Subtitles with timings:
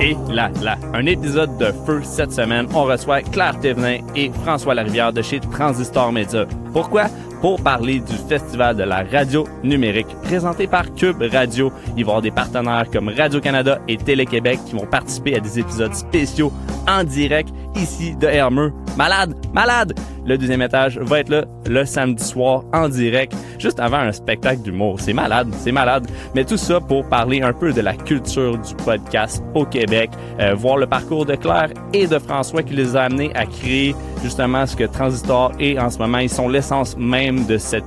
[0.00, 2.66] Et là, là, un épisode de feu cette semaine.
[2.74, 6.46] On reçoit Claire Thévenin et François Larivière de chez Transistor Media.
[6.72, 7.04] Pourquoi?
[7.42, 11.70] Pour parler du Festival de la radio numérique présenté par Cube Radio.
[11.88, 15.58] Il va y avoir des partenaires comme Radio-Canada et Télé-Québec qui vont participer à des
[15.58, 16.50] épisodes spéciaux
[16.88, 18.72] en direct ici de Hermeux.
[18.96, 19.94] Malade, malade!
[20.26, 24.62] Le deuxième étage va être là le samedi soir en direct, juste avant un spectacle
[24.62, 24.96] d'humour.
[24.98, 26.06] C'est malade, c'est malade.
[26.34, 30.54] Mais tout ça pour parler un peu de la culture du podcast au Québec, euh,
[30.54, 34.66] voir le parcours de Claire et de François qui les a amenés à créer justement
[34.66, 36.18] ce que Transistor est en ce moment.
[36.18, 37.84] Ils sont l'essence même de cette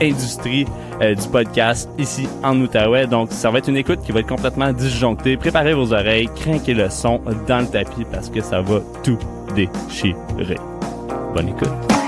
[0.00, 0.66] industrie
[1.00, 3.06] euh, du podcast ici en Outaouais.
[3.06, 5.36] Donc, ça va être une écoute qui va être complètement disjonctée.
[5.36, 9.18] Préparez vos oreilles, craquez le son dans le tapis parce que ça va tout
[9.54, 10.58] déchirer.
[11.34, 12.05] Bonne écoute.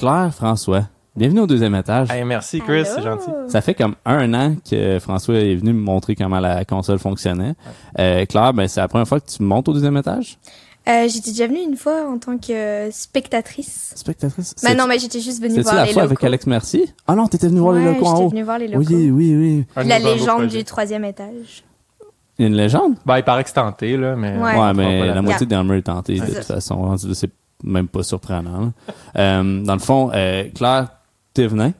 [0.00, 0.84] Claire, François,
[1.14, 2.10] bienvenue au deuxième étage.
[2.10, 3.30] Hey, merci Chris, c'est gentil.
[3.48, 7.52] Ça fait comme un an que François est venu me montrer comment la console fonctionnait.
[7.98, 10.38] Euh, Claire, ben, c'est la première fois que tu montes au deuxième étage?
[10.88, 13.92] Euh, j'étais déjà venue une fois en tant que euh, spectatrice?
[13.94, 14.54] Spectatrice?
[14.64, 16.12] Mais non, mais j'étais juste venue C'était voir la les fois locaux.
[16.14, 16.88] avec Alex Mercier?
[17.06, 18.30] Ah non, t'étais venu voir les locaux en j'étais haut.
[18.30, 18.86] venue voir les locaux.
[18.88, 19.66] Oui, oui, oui.
[19.76, 21.64] Un La légende du troisième étage.
[22.38, 22.94] Il y a une légende?
[23.04, 24.34] Ben, il paraît que c'est tenté, là, mais.
[24.38, 24.58] Ouais.
[24.58, 25.14] Ouais, mais Voilà.
[25.16, 25.58] la moitié Yeah.
[25.62, 26.54] d'Elmer est tentée, de toute ça.
[26.54, 26.96] façon.
[27.12, 27.30] C'est
[27.62, 28.72] même pas surprenant.
[29.16, 30.88] Euh, dans le fond, euh, Claire
[31.34, 31.72] Thévenin.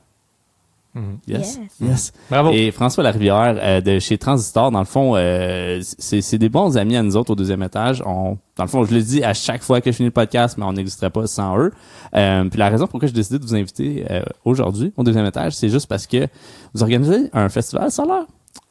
[0.92, 1.18] Mhm.
[1.28, 1.60] Yes.
[1.80, 1.88] Yes.
[1.88, 2.12] Yes.
[2.28, 2.50] Bravo.
[2.52, 6.76] Et François Larivière euh, de chez Transistor, dans le fond, euh, c'est c'est des bons
[6.76, 8.02] amis à nous autres au deuxième étage.
[8.04, 10.58] On, dans le fond, je le dis à chaque fois que je finis le podcast,
[10.58, 11.72] mais on n'existerait pas sans eux.
[12.16, 15.52] Euh, puis la raison pourquoi j'ai décidé de vous inviter euh, aujourd'hui au deuxième étage,
[15.52, 16.26] c'est juste parce que
[16.74, 18.24] vous organisez un festival solaire,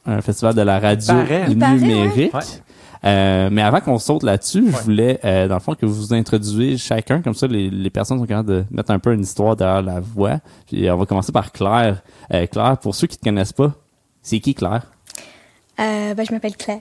[0.04, 1.46] un festival de la radio paraît.
[1.48, 2.34] Il paraît, numérique.
[2.34, 2.40] ouais.
[3.04, 6.14] Euh, mais avant qu'on saute là-dessus, je voulais, euh, dans le fond, que vous vous
[6.14, 9.56] introduisiez chacun, comme ça, les, les personnes sont capables de mettre un peu une histoire
[9.56, 10.38] derrière la voix.
[10.66, 12.02] Puis on va commencer par Claire.
[12.34, 13.72] Euh, Claire, pour ceux qui te connaissent pas,
[14.22, 14.82] c'est qui Claire?
[15.80, 16.80] Euh, ben, je m'appelle Claire.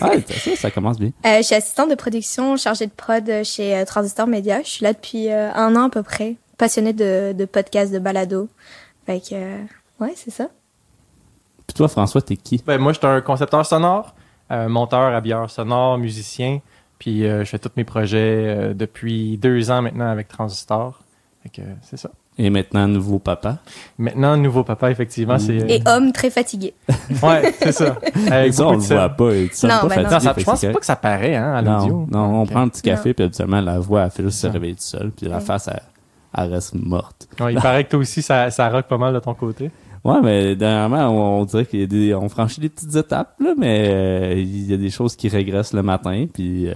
[0.00, 1.12] Ah, ça, ça commence bien.
[1.24, 4.62] Euh, je suis assistante de production, chargée de prod euh, chez euh, Transistor Media.
[4.62, 6.36] Je suis là depuis euh, un an à peu près.
[6.58, 8.48] Passionnée de, de podcasts, de balado.
[9.06, 9.58] Fait que, euh,
[10.00, 10.48] ouais, c'est ça.
[11.66, 12.60] Puis toi, François, t'es qui?
[12.66, 14.21] Ben, moi, je suis un concepteur sonore, euh,
[14.68, 16.60] monteur, habilleur sonore, musicien.
[16.98, 21.00] Puis, euh, je fais tous mes projets euh, depuis deux ans maintenant avec Transistor.
[21.42, 22.10] Fait que, euh, c'est ça.
[22.38, 23.58] Et maintenant, nouveau papa?
[23.98, 25.60] Maintenant, nouveau papa, effectivement, c'est.
[25.62, 26.72] euh, Et homme très fatigué.
[27.22, 27.96] Ouais, c'est ça.
[28.30, 29.30] Avec ça, on le voit pas.
[29.32, 30.10] Tu Non, pas ben non.
[30.10, 32.06] Non, ça, je que pense c'est pas que ça paraît, hein, à Non, l'audio.
[32.10, 33.14] non, on prend un petit café, Non.
[33.14, 35.42] puis habituellement, la voix, elle fait juste se réveiller toute seule, puis la Ouais.
[35.42, 35.82] face, elle,
[36.38, 37.28] elle reste morte.
[37.40, 39.70] Ouais, il paraît que toi aussi, ça, ça rock pas mal de ton côté.
[40.04, 43.34] Ouais, mais dernièrement, on, on dirait qu'il y a des, on franchit des petites étapes,
[43.40, 46.74] là, mais euh, il y a des choses qui régressent le matin, puis euh,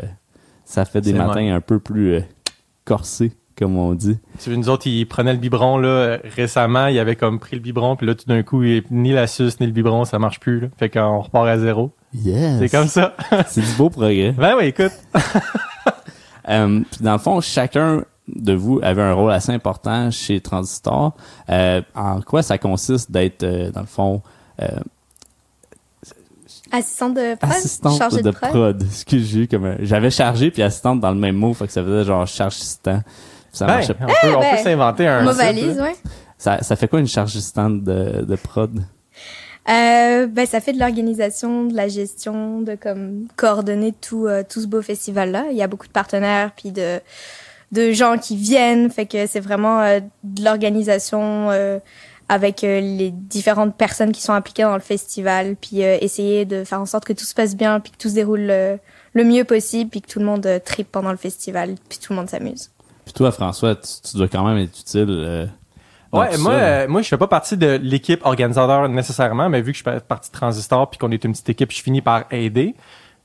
[0.64, 1.50] ça fait des matins vrai.
[1.50, 2.20] un peu plus euh,
[2.84, 4.16] corsés, comme on dit.
[4.40, 7.62] Tu veux, nous autres, ils prenaient le biberon, là, récemment, ils avaient comme pris le
[7.62, 10.38] biberon, puis là, tout d'un coup, il- ni la suce, ni le biberon, ça marche
[10.38, 10.68] plus, là.
[10.78, 11.90] Fait qu'on repart à zéro.
[12.14, 12.60] Yes.
[12.60, 13.16] C'est comme ça.
[13.48, 14.32] C'est du beau progrès.
[14.38, 14.92] ben oui, écoute.
[16.44, 21.12] Puis dans le fond, chacun de vous avait un rôle assez important chez Transistor.
[21.50, 24.22] Euh, en quoi ça consiste d'être, euh, dans le fond,
[24.62, 24.66] euh,
[26.72, 27.50] Assistante de prod?
[27.52, 28.50] assistante chargée de, de prod?
[28.50, 28.82] prod.
[28.82, 31.72] Excuse, j'ai eu comme un- j'avais chargé puis assistante dans le même mot, fait que
[31.72, 33.02] ça faisait genre charge assistant.
[33.52, 35.22] Ça Ben, marchait on peut, on ben, peut s'inventer un.
[35.22, 35.94] Ma valise, ouais.
[36.38, 38.80] Ça, ça fait quoi une charge assistante de, de prod?
[39.68, 44.60] Euh, ben, ça fait de l'organisation, de la gestion, de comme coordonner tout, euh, tout
[44.60, 45.46] ce beau festival-là.
[45.52, 47.00] Il y a beaucoup de partenaires, puis de,
[47.72, 48.90] de gens qui viennent.
[48.90, 51.78] Fait que c'est vraiment euh, de l'organisation euh,
[52.28, 56.64] avec euh, les différentes personnes qui sont impliquées dans le festival, puis euh, essayer de
[56.64, 58.76] faire en sorte que tout se passe bien, puis que tout se déroule euh,
[59.14, 62.12] le mieux possible, puis que tout le monde euh, tripe pendant le festival, puis tout
[62.12, 62.70] le monde s'amuse.
[63.04, 65.06] Puis toi, François, tu, tu dois quand même être utile.
[65.08, 65.46] euh,
[66.12, 69.78] Ouais, moi, euh, moi, je fais pas partie de l'équipe organisateur nécessairement, mais vu que
[69.78, 72.74] je fais partie de Transistor puis qu'on est une petite équipe, je finis par aider.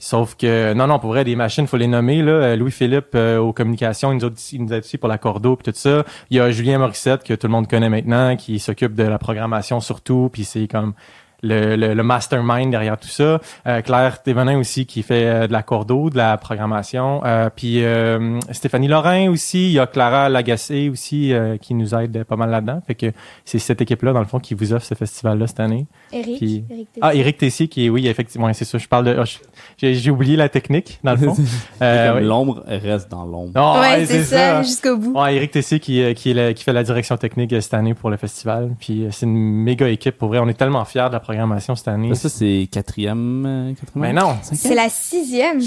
[0.01, 2.31] Sauf que, non, non, pour vrai, des machines, faut les nommer, là.
[2.31, 5.71] Euh, Louis-Philippe, euh, aux communications, il nous, a, il nous aussi pour la cordeau puis
[5.71, 6.03] tout ça.
[6.31, 9.19] Il y a Julien Morissette, que tout le monde connaît maintenant, qui s'occupe de la
[9.19, 10.95] programmation surtout, puis c'est comme
[11.41, 13.39] le, le, le mastermind derrière tout ça.
[13.67, 17.21] Euh, Claire Thévenin aussi, qui fait euh, de la cordeau, de la programmation.
[17.25, 19.67] Euh, puis euh, Stéphanie Lorrain aussi.
[19.67, 22.81] Il y a Clara Lagacé aussi, euh, qui nous aide pas mal là-dedans.
[22.85, 23.07] Fait que
[23.45, 25.87] c'est cette équipe-là, dans le fond, qui vous offre ce festival-là cette année.
[26.13, 27.21] Eric, Puis- Eric Ah, Tessier.
[27.21, 28.77] Éric Tessier, qui est, oui, effectivement, c'est ça.
[28.77, 29.23] Je parle de...
[29.25, 29.37] je-
[29.77, 31.35] J'ai j'ai oublié la technique, dans le fond.
[31.81, 32.23] Euh, oui.
[32.27, 33.53] L'ombre reste dans l'ombre.
[33.55, 35.19] Oh, ouais, c'est ça, jusqu'au bout.
[35.19, 38.09] Ouais, Éric Tessier qui, qui, est le- qui fait la direction technique cette année pour
[38.11, 38.71] le festival.
[38.79, 40.17] Puis euh, c'est une méga équipe.
[40.17, 42.13] Pour vrai, on est tellement fiers de la programmation cette année.
[42.15, 44.01] Ça, c'est quatrième, euh, quatrième?
[44.01, 44.35] Mais non.
[44.41, 44.57] Cinquième?
[44.57, 45.61] C'est la sixième.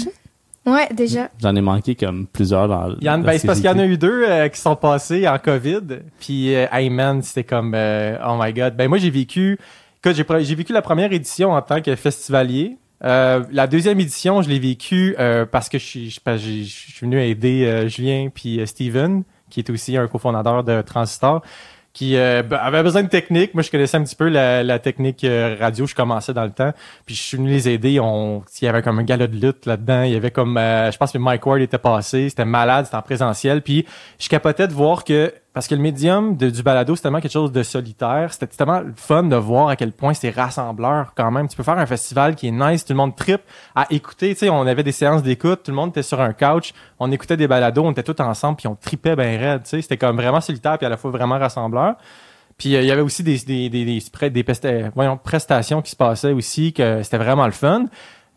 [0.65, 1.29] Ouais, déjà.
[1.41, 2.95] J'en ai manqué comme plusieurs dans.
[2.99, 4.47] Il y en, dans ben, c'est ces parce qu'il y en a eu deux euh,
[4.49, 5.81] qui sont passés en COVID.
[6.19, 8.75] Puis, euh, hey man, c'était comme, euh, oh my god.
[8.75, 9.59] Ben moi, j'ai vécu,
[10.03, 12.77] écoute, j'ai, vécu la première édition en tant que festivalier.
[13.03, 17.21] Euh, la deuxième édition, je l'ai vécu euh, parce que je suis, je, je venu
[17.21, 21.43] aider euh, Julien puis euh, Steven, qui est aussi un cofondateur de Transistor,
[21.95, 23.53] qui euh, ben, avait besoin de technique.
[23.53, 25.87] Moi, je connaissais un petit peu la, la technique euh, radio.
[25.87, 26.73] Je commençais dans le temps.
[27.05, 28.01] Puis je suis venu les aider.
[28.01, 30.03] On, il y avait comme un gala de lutte là-dedans.
[30.03, 32.27] Il y avait comme, euh, je pense que Mike Ward était passé.
[32.27, 32.85] C'était malade.
[32.85, 33.61] C'était en présentiel.
[33.61, 33.85] Puis
[34.19, 37.53] je capotais de voir que parce que le médium du balado, c'est tellement quelque chose
[37.53, 38.33] de solitaire.
[38.33, 41.47] C'était tellement le fun de voir à quel point c'est rassembleur quand même.
[41.47, 43.39] Tu peux faire un festival qui est nice, tout le monde trip
[43.73, 44.33] à écouter.
[44.33, 47.09] Tu sais, on avait des séances d'écoute, tout le monde était sur un couch, on
[47.09, 49.63] écoutait des balados, on était tous ensemble, puis on tripait ben raide.
[49.63, 51.95] Tu sais, c'était comme vraiment solitaire, puis à la fois vraiment rassembleur.
[52.57, 54.43] Puis euh, il y avait aussi des des des des, des,
[55.23, 57.85] prestations qui se passaient aussi que c'était vraiment le fun.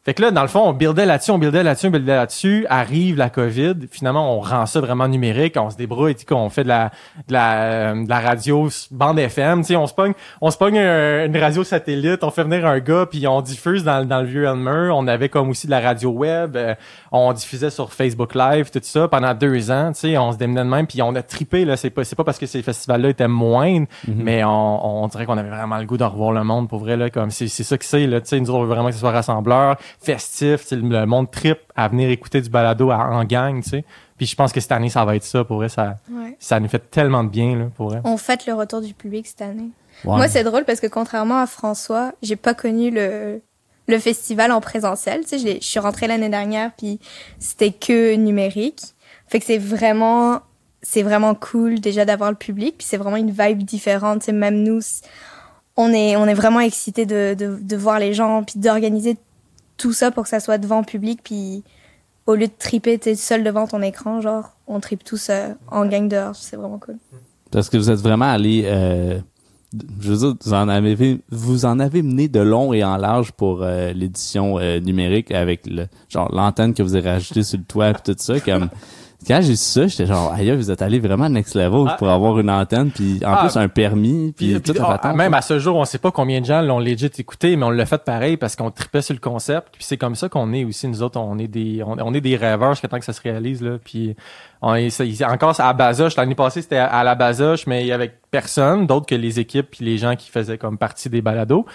[0.09, 2.65] Fait que là, dans le fond, on buildait là-dessus, on buildait là-dessus, on buildait là-dessus.
[2.71, 3.75] Arrive la COVID.
[3.91, 5.57] Finalement, on rend ça vraiment numérique.
[5.61, 6.87] On se débrouille, qu'on fait de la,
[7.29, 7.63] de la,
[7.93, 9.61] euh, de la radio bande FM.
[9.61, 12.25] Tu sais, on se pogne, on se pogne un- une radio satellite.
[12.25, 14.89] On fait venir un gars, puis on diffuse dans, dans le vieux Elmer.
[14.95, 16.57] On avait comme aussi de la radio web.
[16.57, 16.75] euh,
[17.13, 19.93] on diffusait sur Facebook Live, tout ça pendant deux ans.
[19.93, 21.77] Tu sais, on se démenait de même, puis on a tripé là.
[21.77, 25.37] C'est pas, c'est pas parce que ces festivals-là étaient moindres, mais on, on dirait qu'on
[25.37, 27.11] avait vraiment le goût de revoir le monde pour vrai là.
[27.11, 28.23] Comme c'est, c'est ça que c'est là.
[28.23, 30.71] Tu sais, nous autres, on veut vraiment que ce soit rassembleur, festif.
[30.71, 33.63] Le monde trip à venir écouter du balado à- en gang.
[33.63, 33.85] Tu sais.
[34.17, 35.45] Puis je pense que cette année, ça va être ça.
[35.45, 36.37] Pour vrai, ça, Ouais.
[36.39, 37.67] ça nous fait tellement de bien là.
[37.77, 38.01] Pour vrai.
[38.05, 39.71] On fête le retour du public cette année.
[40.05, 40.17] Ouais.
[40.17, 43.41] Moi, c'est drôle parce que contrairement à François, j'ai pas connu le
[43.91, 45.23] le festival en présentiel.
[45.23, 47.01] Tu sais, je, suis rentrée l'année dernière, puis
[47.39, 48.83] c'était que numérique.
[49.29, 50.41] Fait que c'est vraiment
[50.83, 54.21] c'est vraiment cool déjà d'avoir le public, puis c'est vraiment une vibe différente.
[54.21, 54.81] Tu sais, même nous,
[55.77, 59.17] on est on est vraiment excités de, de de voir les gens, puis d'organiser
[59.79, 61.63] tout ça pour que ça soit devant le public, puis
[62.27, 66.09] au lieu de triper, seul devant ton écran, genre, on tripe tous euh, en gang
[66.09, 66.37] dehors.
[66.37, 66.97] C'est vraiment cool.
[67.51, 69.19] Parce que vous êtes vraiment allé, euh,
[70.01, 73.33] je veux dire, vous en avez, vous en avez mené de long et en large
[73.33, 77.91] pour euh, l'édition numérique avec le genre l'antenne que vous avez rajoutée sur le toit
[77.91, 78.39] et tout ça.
[78.41, 78.69] Comme
[79.27, 81.97] quand j'ai su ça, j'étais genre, aïe, vous êtes allé vraiment next level Ah.
[81.99, 83.37] pour avoir une antenne, puis en Ah.
[83.39, 85.17] plus un permis, puis, Puis, tout puis, ah, patente.
[85.17, 87.71] même à ce jour, on sait pas combien de gens l'ont legit écouté, mais on
[87.71, 89.69] l'a fait pareil parce qu'on tripait sur le concept.
[89.73, 90.87] Puis c'est comme ça qu'on est aussi.
[90.87, 93.21] Nous autres, on est des, on, on est des rêveurs jusqu'à temps que ça se
[93.21, 93.79] réalise là.
[93.85, 94.15] Puis
[94.63, 96.15] on est, encore à Bazoche.
[96.17, 99.41] L'année passée, c'était à, à la Bazoche, mais il y avait personne d'autre que les
[99.41, 101.67] équipes puis les gens qui faisaient comme partie des balados.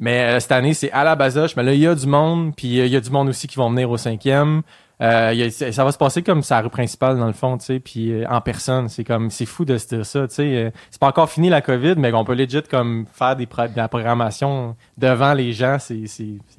[0.00, 1.56] Mais euh, cette année, c'est à la Bazoche.
[1.56, 3.46] Mais là, il y a du monde, puis euh, il y a du monde aussi
[3.48, 4.62] qui vont venir au cinquième.
[5.00, 8.12] Euh, ça va se passer comme sa rue principale dans le fond, tu sais, puis
[8.12, 8.88] euh, en personne.
[8.88, 10.56] C'est comme, c'est fou de se dire ça, tu sais.
[10.56, 13.76] euh, c'est pas encore fini la COVID, mais on peut legit comme faire des de
[13.76, 15.76] la programmation devant les gens.
[15.78, 16.04] C'est,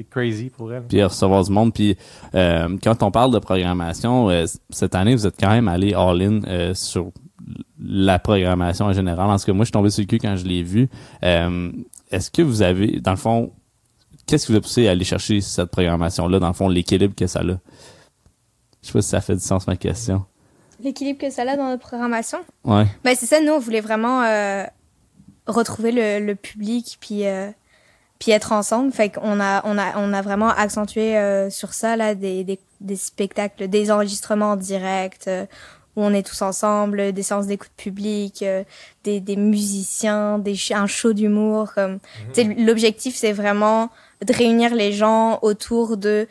[0.09, 0.83] crazy pour elle.
[0.83, 1.74] puis recevoir du monde.
[1.74, 1.97] Puis
[2.33, 4.30] quand on parle de programmation,
[4.69, 7.12] cette année, vous êtes quand même allé all-in sur
[7.81, 9.30] la programmation en général.
[9.30, 10.89] En ce que moi, je suis tombé sur le cul quand je l'ai vu.
[11.21, 13.51] Est-ce que vous avez, dans le fond,
[14.25, 17.27] qu'est-ce qui vous a poussé à aller chercher cette programmation-là, dans le fond, l'équilibre que
[17.27, 17.56] ça a?
[18.81, 20.25] Je sais pas si ça fait du sens, ma question.
[20.81, 22.39] L'équilibre que ça a dans notre programmation?
[22.63, 22.85] Ouais.
[23.03, 24.63] Ben c'est ça, nous on voulait vraiment euh,
[25.47, 27.49] retrouver le, le public puis euh,
[28.17, 28.91] puis être ensemble.
[28.93, 32.59] Fait qu'on a on a on a vraiment accentué euh, sur ça là des, des
[32.79, 35.45] des spectacles, des enregistrements en direct euh,
[35.97, 38.63] où on est tous ensemble, des séances d'écoute publique, euh,
[39.04, 41.99] des des musiciens, des un show d'humour comme
[42.33, 43.89] tu sais, l'objectif c'est vraiment
[44.25, 46.25] de réunir les gens autour de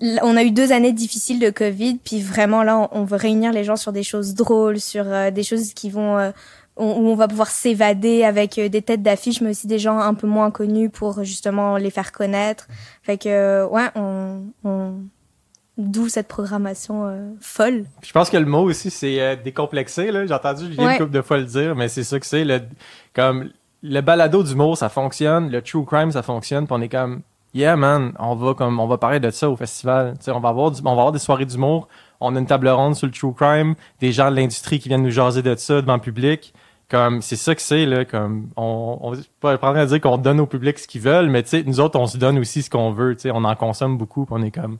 [0.00, 3.64] on a eu deux années difficiles de Covid, puis vraiment là, on, veut réunir les
[3.64, 6.30] gens sur des choses drôles, sur euh, des choses qui vont euh,
[6.76, 10.14] où on va pouvoir s'évader avec euh, des têtes d'affiche, mais aussi des gens un
[10.14, 12.66] peu moins connus pour justement les faire connaître.
[13.02, 14.94] Fait que ouais, on, on
[15.78, 17.84] d'où cette programmation euh, folle.
[18.02, 20.10] Je pense que le mot aussi, c'est décomplexé.
[20.10, 20.26] Là.
[20.26, 20.92] J'ai entendu Julien Ouais.
[20.92, 22.44] une couple de fois le dire, mais c'est ça que c'est.
[22.44, 22.60] Le,
[23.12, 23.50] comme
[23.82, 25.50] le balado d'humour, ça fonctionne.
[25.50, 26.66] Le true crime, ça fonctionne.
[26.66, 27.22] Puis on est comme,
[27.54, 30.14] yeah man, on va comme, on va parler de ça au festival.
[30.18, 31.88] Tu sais, on va avoir, on va avoir des soirées d'humour.
[32.20, 35.02] On a une table ronde sur le true crime, des gens de l'industrie qui viennent
[35.02, 36.52] nous jaser de ça devant le public.
[36.90, 38.04] Comme c'est ça que c'est là.
[38.04, 41.42] Comme on, on pas prendre à dire qu'on donne au public ce qu'ils veulent, mais
[41.42, 43.16] tu nous autres, on se donne aussi ce qu'on veut.
[43.16, 44.26] Tu on en consomme beaucoup.
[44.26, 44.76] Puis on est comme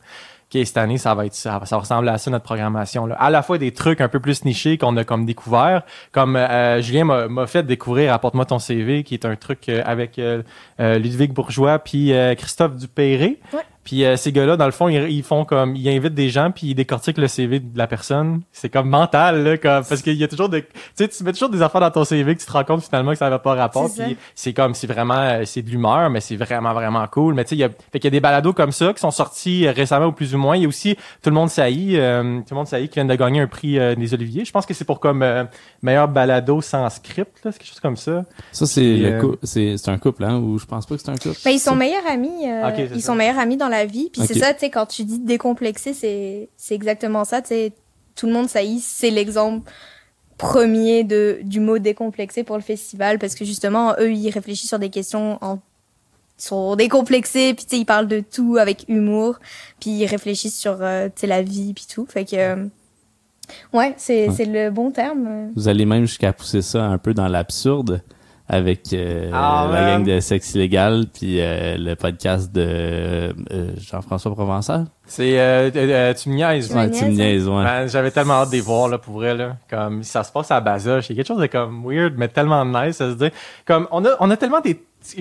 [0.55, 3.07] OK, cette année, ça va être ça, ça va ressembler à ça notre programmation.
[3.07, 3.17] Là.
[3.17, 5.83] À la fois des trucs un peu plus nichés qu'on a comme découvert,
[6.13, 10.19] comme euh, Julien m'a fait découvrir Apporte-moi ton CV, qui est un truc euh, avec
[10.19, 10.43] euh,
[10.81, 13.41] euh, Ludwig Bourgeois puis euh, Christophe Dupéré.
[13.53, 13.61] Ouais.
[13.85, 16.51] Puis euh, ces gars-là, dans le fond, ils, ils font comme, ils invitent des gens
[16.51, 18.41] puis ils décortiquent le CV de la personne.
[18.53, 21.33] C'est comme mental là, comme parce qu'il y a toujours de, tu sais, tu mets
[21.33, 23.43] toujours des affaires dans ton CV que tu te rends compte finalement que ça n'avait
[23.43, 23.91] pas rapport.
[23.95, 27.35] Puis c'est comme, c'est vraiment, euh, c'est de l'humeur, mais c'est vraiment vraiment cool.
[27.35, 29.01] Mais tu sais, il y a, fait qu'il y a des balados comme ça qui
[29.01, 30.57] sont sortis euh, récemment ou plus ou moins.
[30.57, 33.05] Il y a aussi Tout le monde saillit, euh, Tout le monde saillit qui vient
[33.05, 34.45] de gagner un prix euh, des Oliviers.
[34.45, 35.45] Je pense que c'est pour comme euh,
[35.83, 38.25] meilleur balado sans script, là, c'est quelque chose comme ça.
[38.53, 41.17] Ça, c'est euh, c'est c'est un couple, hein, ou je pense pas que c'est un
[41.17, 41.37] couple.
[41.45, 42.47] Ben, ils sont meilleurs amis.
[42.49, 43.09] euh, ils ça.
[43.09, 44.11] sont meilleurs amis dans la vie.
[44.13, 47.43] Puis c'est ça, tu sais, quand tu dis décomplexé, c'est c'est exactement ça.
[47.43, 47.73] Tu sais,
[48.15, 49.69] tout le monde saillit, c'est l'exemple
[50.39, 54.79] premier de du mot décomplexé pour le festival parce que justement, eux, ils réfléchissent sur
[54.79, 55.59] des questions en
[56.39, 59.39] ils sont décomplexés, puis tu sais, ils parlent de tout avec humour,
[59.79, 62.07] puis ils réfléchissent sur euh, tu sais la vie puis tout.
[62.09, 62.67] Fait que euh,
[63.73, 64.35] ouais, c'est Ouais.
[64.37, 65.53] c'est le bon terme.
[65.55, 68.03] Vous allez même jusqu'à pousser ça un peu dans l'absurde
[68.49, 73.33] avec euh, Ah, la gang de Sexe Illégal puis euh, le podcast de euh,
[73.79, 74.87] Jean-François Provençal.
[75.07, 76.75] C'est euh, euh, euh, tu me niaises.
[76.75, 77.63] Ouais, tu me niaises, ouais.
[77.63, 80.51] Man, j'avais tellement hâte de les voir là pour vrai là comme ça se passe
[80.51, 83.31] à Bazoche c'est quelque chose de comme weird mais tellement nice à se dire
[83.67, 84.81] comme on a on a tellement des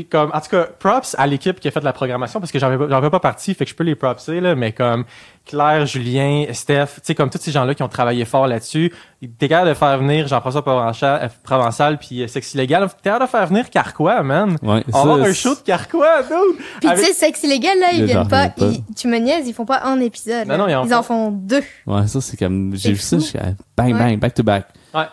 [0.10, 2.70] comme en tout cas props à l'équipe qui a fait la programmation parce que j'en
[3.02, 5.04] fais pas partie fait que je peux les propser là mais comme
[5.46, 8.94] Claire Julien Steph tu sais comme tous ces gens là qui ont travaillé fort là-dessus
[9.38, 13.26] t'es capable de faire venir Jean-François Provençal, euh, Provençal puis euh, Sexe Illégal t'es capable
[13.26, 16.58] de faire venir Carquois man Ouais, on va avoir ça, un show de Carquois dude
[16.80, 18.66] Puis Avec- tu sais, sexe illégal là, ils viennent pas, pas.
[18.66, 20.48] ils- tu me niaises, ils font pas un épisode.
[20.48, 20.72] Non, non, là.
[20.72, 21.62] ils en ils en font deux.
[21.86, 23.40] Ouais, ça c'est comme j'ai C'est vu ça, je suis
[23.78, 24.00] bang Ouais.
[24.00, 24.68] bang back to back.
[24.94, 25.04] Ouais.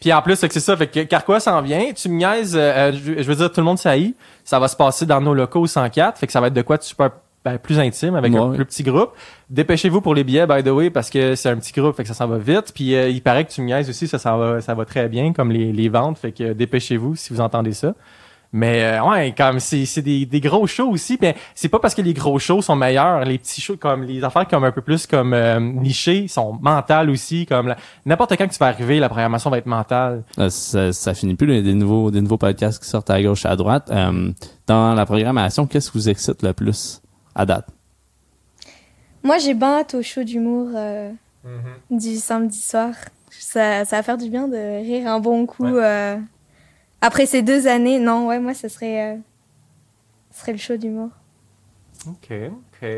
[0.00, 1.92] Puis en plus, fait que c'est ça, fait que Carquois s'en vient.
[1.94, 4.14] Tu me niaises, euh, euh, je je veux dire, tout le monde saillit.
[4.44, 6.76] Ça va se passer dans nos locaux 104, fait que ça va être de quoi
[6.78, 7.10] de super
[7.44, 8.56] ben, plus intime avec un Ouais.
[8.56, 9.12] plus petit groupe.
[9.48, 12.08] Dépêchez-vous pour les billets, by the way, parce que c'est un petit groupe, fait que
[12.08, 12.72] ça s'en va vite.
[12.74, 15.08] Puis euh, il paraît que tu me niaises aussi, ça, ça va, ça va très
[15.08, 17.94] bien, comme les, les ventes, fait que euh, dépêchez-vous si vous entendez ça.
[18.52, 21.16] Mais euh, ouais, comme c'est c'est des, des gros shows aussi.
[21.16, 24.24] Ben c'est pas parce que les gros shows sont meilleurs, les petits shows comme les
[24.24, 27.46] affaires comme un peu plus comme euh, nichées sont mentales aussi.
[27.46, 27.76] Comme la-
[28.06, 30.24] n'importe quand que tu vas arriver, la programmation va être mentale.
[30.38, 33.46] Euh, Ça, ça finit plus les- des nouveaux des nouveaux podcasts qui sortent à gauche
[33.46, 33.88] à droite.
[33.92, 34.32] Euh,
[34.66, 37.00] dans la programmation, qu'est-ce qui vous excite le plus
[37.36, 37.66] à date?
[39.22, 41.10] Moi, j'ai bien hâte au show d'humour euh,
[41.90, 42.90] du samedi soir.
[43.30, 45.66] Ça, ça va faire du bien de rire un bon coup.
[45.66, 46.18] Ouais.
[47.00, 49.16] Après ces deux années, non, ouais, moi, ce serait, euh,
[50.32, 51.10] serait le show d'humour.
[52.06, 52.88] Ok, ok.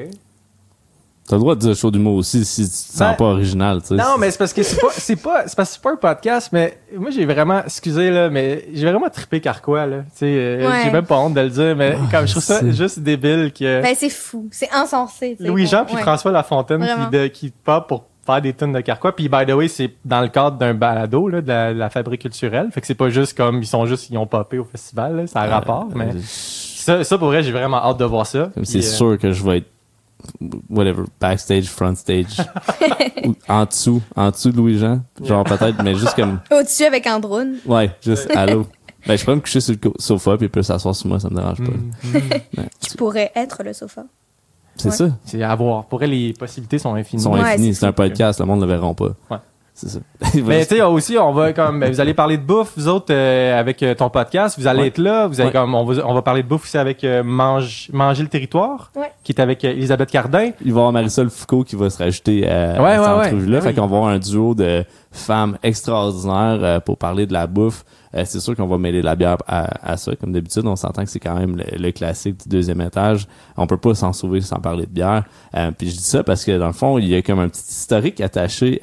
[1.29, 3.81] T'as le droit de dire show d'humour aussi si tu te sens Ben, pas original,
[3.81, 3.95] tu sais.
[3.95, 5.97] Non, mais c'est parce que c'est pas, c'est pas, c'est parce que c'est pas un
[5.97, 9.99] podcast, mais moi j'ai vraiment, excusez là, mais j'ai vraiment trippé Carquois là.
[9.99, 10.81] Tu sais, euh, Ouais.
[10.85, 13.53] j'ai même pas honte de le dire, mais Ah, comme je trouve ça juste débile
[13.53, 15.37] que Ben, c'est fou, c'est insensé.
[15.39, 16.03] Louis-Jean puis ouais.
[16.03, 19.15] François Lafontaine qui, de, qui pop pour faire des tonnes de Carquois.
[19.15, 21.91] Puis by the way, c'est dans le cadre d'un balado là, de la, de la
[21.91, 22.69] fabrique culturelle.
[22.73, 25.27] Fait que c'est pas juste comme ils sont juste ils ont popé au festival, là,
[25.27, 25.89] ça a rapport.
[25.91, 28.51] Euh, Mais euh, ça, ça pour vrai, j'ai vraiment hâte de voir ça.
[28.63, 29.67] C'est euh, sûr que je vais être
[30.71, 32.37] whatever backstage front stage
[33.25, 37.09] ou en dessous en dessous de Louis Jean genre peut-être mais juste comme Au-dessus avec
[37.09, 37.57] un drone.
[37.67, 38.67] ouais juste allô
[39.05, 41.29] ben je pourrais me coucher sur le sofa puis il peut s'asseoir sur moi ça
[41.29, 42.19] me dérange pas mm,
[42.57, 44.05] mm, Tu pourrais être le sofa.
[44.91, 45.09] C'est Ouais.
[45.11, 45.85] ça c'est à voir.
[45.85, 47.23] Pour vrai, les possibilités sont infinies.
[47.23, 49.39] sont Ouais, infinis c'est un podcast le monde ne le verront pas Ouais.
[49.75, 49.99] c'est ça
[50.47, 53.13] Mais tu sais aussi on va comme ben, vous allez parler de bouffe vous autres
[53.13, 54.87] euh, avec euh, ton podcast vous allez Ouais.
[54.89, 55.53] être là vous allez Ouais.
[55.53, 58.91] comme on va on va parler de bouffe aussi avec euh, mange manger le territoire
[58.97, 59.11] Ouais.
[59.25, 61.99] qui est avec euh, Elisabeth Cardin il va y avoir Marisol Foucault qui va se
[61.99, 63.27] rajouter à, Ouais, à cette ouais, ouais.
[63.27, 63.59] entrevue-là.
[63.59, 63.75] Ben fait oui.
[63.77, 67.85] qu'on va avoir un duo de femmes extraordinaires euh, pour parler de la bouffe.
[68.15, 70.15] Euh, c'est sûr qu'on va mêler la bière à, à ça.
[70.17, 73.27] Comme d'habitude, on s'entend que c'est quand même le, classique du deuxième étage.
[73.57, 75.25] On peut pas s'en sauver sans parler de bière.
[75.55, 77.49] Euh, puis je dis ça parce que dans le fond, il y a comme un
[77.49, 78.81] petit historique attaché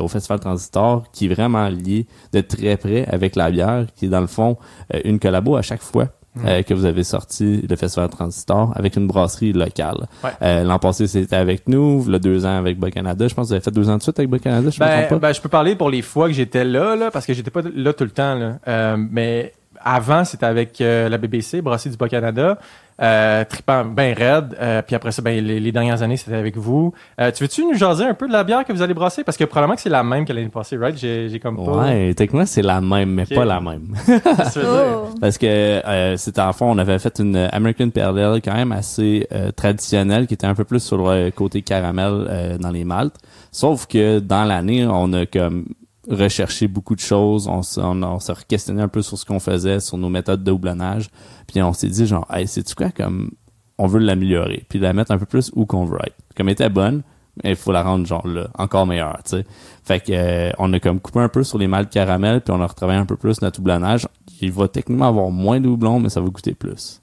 [0.00, 4.08] au Festival Transistor qui est vraiment lié de très près avec la bière, qui est
[4.08, 4.56] dans le fond
[5.04, 6.08] une collabo à chaque fois.
[6.44, 10.06] Euh, que vous avez sorti le Festival Transistor avec une brasserie locale.
[10.24, 10.30] Ouais.
[10.42, 12.04] Euh, L'an passé, c'était avec nous.
[12.06, 13.26] Le deux ans avec Bas Canada.
[13.28, 14.70] Je pense que vous avez fait deux ans de suite avec Bas Canada.
[14.70, 15.28] Je me Ben, trompe pas?
[15.28, 17.60] ben, je peux parler pour les fois que j'étais là, là, parce que j'étais pas
[17.74, 18.34] là tout le temps.
[18.34, 18.58] Là.
[18.68, 19.52] Euh, mais
[19.84, 22.58] avant, c'était avec euh, la BBC, Brasserie du Bas-Canada,
[23.00, 24.56] euh, tripant ben raide.
[24.60, 26.94] Euh, puis après ça, ben, les, les dernières années, c'était avec vous.
[27.20, 29.22] Euh, tu veux-tu nous jaser un peu de la bière que vous allez brasser?
[29.22, 30.96] Parce que probablement que c'est la même que l'année passée, right?
[30.96, 31.72] J'ai, j'ai comme pas...
[31.72, 33.94] Ouais, techniquement, c'est la même, mais pas la même.
[34.06, 34.60] Que?
[34.64, 35.08] Oh.
[35.20, 38.72] Parce que euh, c'était en fond, on avait fait une American Pale Ale quand même
[38.72, 42.84] assez euh, traditionnelle, qui était un peu plus sur le côté caramel euh, dans les
[42.84, 43.16] maltes.
[43.52, 45.66] Sauf que dans l'année, on a comme
[46.08, 49.80] recherché beaucoup de choses, on, on, on s'est questionné un peu sur ce qu'on faisait,
[49.80, 51.08] sur nos méthodes de houblonnage,
[51.46, 53.30] puis on s'est dit genre, hey, c'est tu quoi comme
[53.78, 56.16] on veut l'améliorer, puis la mettre un peu plus où qu'on veut être.
[56.36, 57.02] Comme elle était bonne,
[57.44, 59.44] il faut la rendre genre là, encore meilleure, tu.
[59.84, 62.60] Fait que euh, on a comme coupé un peu sur les maltes caramel, puis on
[62.60, 64.08] a retravaillé un peu plus notre houblonnage.
[64.40, 67.00] Il va techniquement avoir moins de houblon, mais ça va goûter plus.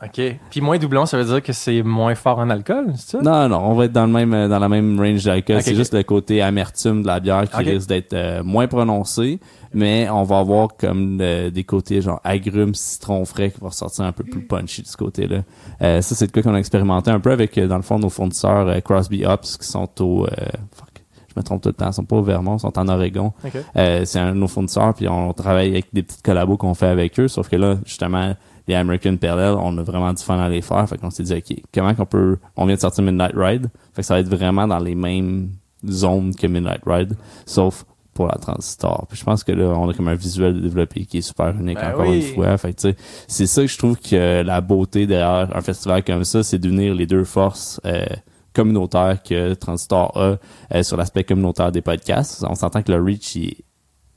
[0.00, 0.20] OK.
[0.50, 3.20] Puis moins doublon, ça veut dire que c'est moins fort en alcool, c'est ça?
[3.20, 5.60] Non, non, on va être dans le même euh, dans la même range d'alcool.
[5.60, 9.40] C'est juste le côté amertume de la bière qui risque d'être euh, moins prononcé,
[9.74, 14.04] mais on va avoir comme euh, des côtés genre agrumes, citron frais qui vont ressortir
[14.04, 15.42] un peu plus punchy de ce côté-là.
[15.82, 17.98] Euh, ça, c'est le cas qu'on a expérimenté un peu avec, euh, dans le fond,
[17.98, 20.26] nos fournisseurs Crosby Hops qui sont au...
[20.26, 20.30] euh,
[20.74, 22.88] fuck, je me trompe tout le temps, ils sont pas au Vermont, ils sont en
[22.88, 23.32] Oregon.
[23.76, 26.86] Euh, c'est un de nos fournisseurs, puis on travaille avec des petites collabos qu'on fait
[26.86, 28.34] avec eux, sauf que là, justement,
[28.68, 31.24] les American Pale Ale, on a vraiment du fun à les faire, fait qu'on s'est
[31.24, 32.38] dit, OK, comment qu'on peut...
[32.56, 35.50] On vient de sortir Midnight Ride, fait que ça va être vraiment dans les mêmes
[35.86, 37.84] zones que Midnight Ride, sauf
[38.18, 39.06] pour la Transistor.
[39.08, 41.78] Puis je pense que là, on a comme un visuel développé qui est super unique,
[41.78, 42.18] Ben encore oui.
[42.28, 42.58] une fois.
[42.58, 42.96] Fait que, tu sais,
[43.28, 46.94] c'est ça que je trouve que la beauté derrière un festival comme ça, c'est d'unir
[46.94, 48.04] les deux forces euh,
[48.52, 50.38] communautaires que Transistor a
[50.74, 52.44] euh, sur l'aspect communautaire des podcasts.
[52.48, 53.64] On s'entend que le reach il est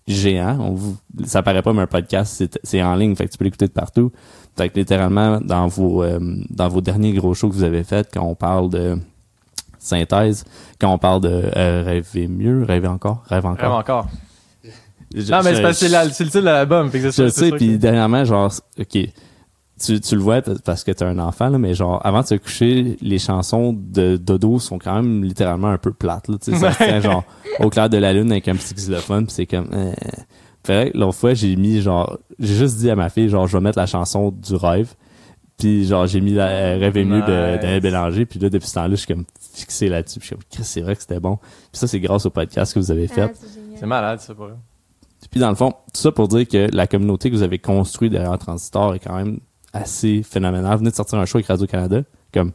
[0.07, 0.57] géant.
[0.59, 3.67] On ça paraît pas, mais un podcast, c'est en ligne, fait que tu peux l'écouter
[3.67, 4.11] de partout.
[4.57, 8.09] Fait que littéralement, dans vos, euh, dans vos derniers gros shows que vous avez faits,
[8.13, 8.97] quand on parle de
[9.79, 10.43] synthèse,
[10.79, 13.57] quand on parle de euh, rêver mieux, rêver encore, rêve encore.
[13.57, 14.07] Vraiment encore.
[15.13, 16.89] Je- Non, mais je- c'est parce que c'est le titre de l'album.
[16.89, 18.97] fait que c'est je sais, puis que- dernièrement, genre, ok,
[19.83, 22.35] tu, tu le vois parce que t'es un enfant, là, mais genre, avant de se
[22.35, 26.57] coucher, les chansons de Dodo sont quand même littéralement un peu plates, là, tu sais,
[26.57, 27.23] ça se tient genre
[27.59, 29.91] au clair de la lune avec un petit xylophone, puis c'est comme, euh.
[30.63, 33.57] Fait que l'autre fois, j'ai mis genre, j'ai juste dit à ma fille, genre, je
[33.57, 34.93] vais mettre la chanson du rêve,
[35.57, 37.25] puis genre, j'ai mis la euh, Rêve de Nice.
[37.25, 40.35] d'Alain Bélanger, puis là, depuis ce temps-là, je suis comme fixé là-dessus, puis je suis
[40.35, 41.37] comme, Chris, c'est vrai que c'était bon.
[41.37, 43.21] Puis ça, c'est grâce au podcast que vous avez fait.
[43.21, 43.45] Ah.
[43.79, 44.57] C'est malade, ça, pour eux.
[45.29, 48.11] Puis dans le fond, tout ça pour dire que la communauté que vous avez construite
[48.11, 49.39] derrière Transistor est quand même
[49.71, 50.73] assez phénoménale.
[50.73, 52.01] Vous venez de sortir un show avec Radio-Canada,
[52.33, 52.51] comme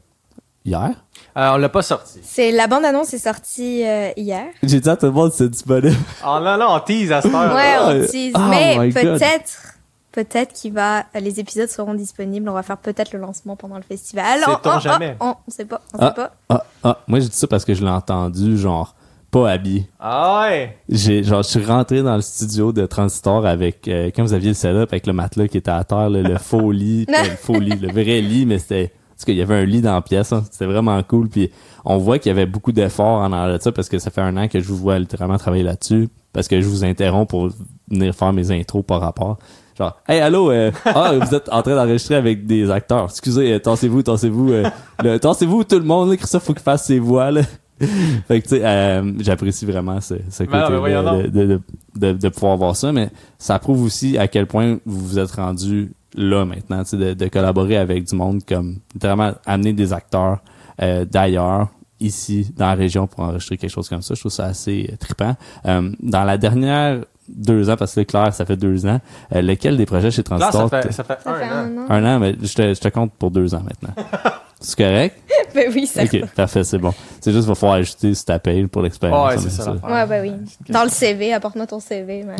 [0.67, 0.91] hier?
[1.39, 2.19] Euh, on l'a pas sorti.
[2.23, 4.47] C'est la bande annonce est sortie euh, hier.
[4.63, 5.97] J'ai dit à tout le monde c'est disponible.
[6.27, 7.55] Oh non, non, on tease à cette heure.
[7.55, 8.33] Ouais, on tease.
[8.35, 9.75] oh mais peut-être,
[10.13, 12.49] peut-être qu'il va, les épisodes seront disponibles.
[12.49, 14.41] On va faire peut-être le lancement pendant le festival.
[14.49, 15.17] Oh, oh, jamais.
[15.21, 16.09] On, on sait pas, on Ah.
[16.09, 16.33] sait pas.
[16.49, 18.95] Ah, ah, moi j'ai dit ça parce que je l'ai entendu, genre,
[19.31, 19.87] pas habillé.
[20.01, 20.79] Ah ouais.
[20.89, 24.49] J'ai, genre, je suis rentré dans le studio de Transistor avec, euh, quand vous aviez
[24.49, 27.61] le setup avec le matelas qui était à terre, là, le faux lit, le faux
[27.61, 30.33] lit, le vrai lit, mais c'était, parce qu'il y avait un lit dans la pièce,
[30.33, 30.45] hein.
[30.51, 31.51] c'était vraiment cool, puis
[31.87, 34.21] on voit qu'il y avait beaucoup d'efforts en arrière de ça, parce que ça fait
[34.21, 37.49] un an que je vous vois littéralement travailler là-dessus, parce que je vous interromps pour
[37.91, 39.39] venir faire mes intros par rapport.
[39.79, 43.07] Genre, hey, allô, euh, ah, vous êtes en train d'enregistrer avec des acteurs.
[43.11, 44.69] Excusez, euh, tassez-vous, tassez-vous, euh,
[45.03, 47.43] le- tassez-vous tout le monde, là, Christophe, faut qu'il fasse ses voix, là.
[47.79, 51.61] fait que, tu sais, euh, j'apprécie vraiment ce, ce Ben non, côté de, de,
[51.95, 55.33] de, de pouvoir voir ça, mais ça prouve aussi à quel point vous vous êtes
[55.33, 59.93] rendu là maintenant, tu sais, de, de collaborer avec du monde comme, littéralement, amener des
[59.93, 60.41] acteurs
[60.83, 61.69] euh, d'ailleurs,
[62.01, 64.15] ici, dans la région, pour enregistrer quelque chose comme ça.
[64.15, 65.35] Je trouve ça assez euh, trippant.
[65.67, 69.01] Euh, dans la dernière deux ans, parce que là, Claire, ça fait deux ans,
[69.35, 70.69] euh, lequel des projets chez Là, Transistor?
[70.71, 71.67] ça fait, ça fait Ça fait un an.
[71.67, 71.87] un an.
[71.91, 73.95] Un an, mais je te, je te compte pour deux ans maintenant.
[74.69, 75.17] C'est correct?
[75.55, 76.03] Ben oui, ça.
[76.03, 76.93] Ok, parfait, c'est bon.
[77.21, 79.31] C'est juste, il va falloir ajouter sur ta paye pour l'expérience.
[79.31, 79.89] Ouais, c'est ça l'affaire.
[79.91, 80.47] Ouais, ben oui.
[80.69, 82.25] Dans le CV, apporte-moi ton CV.
[82.25, 82.35] Ouais,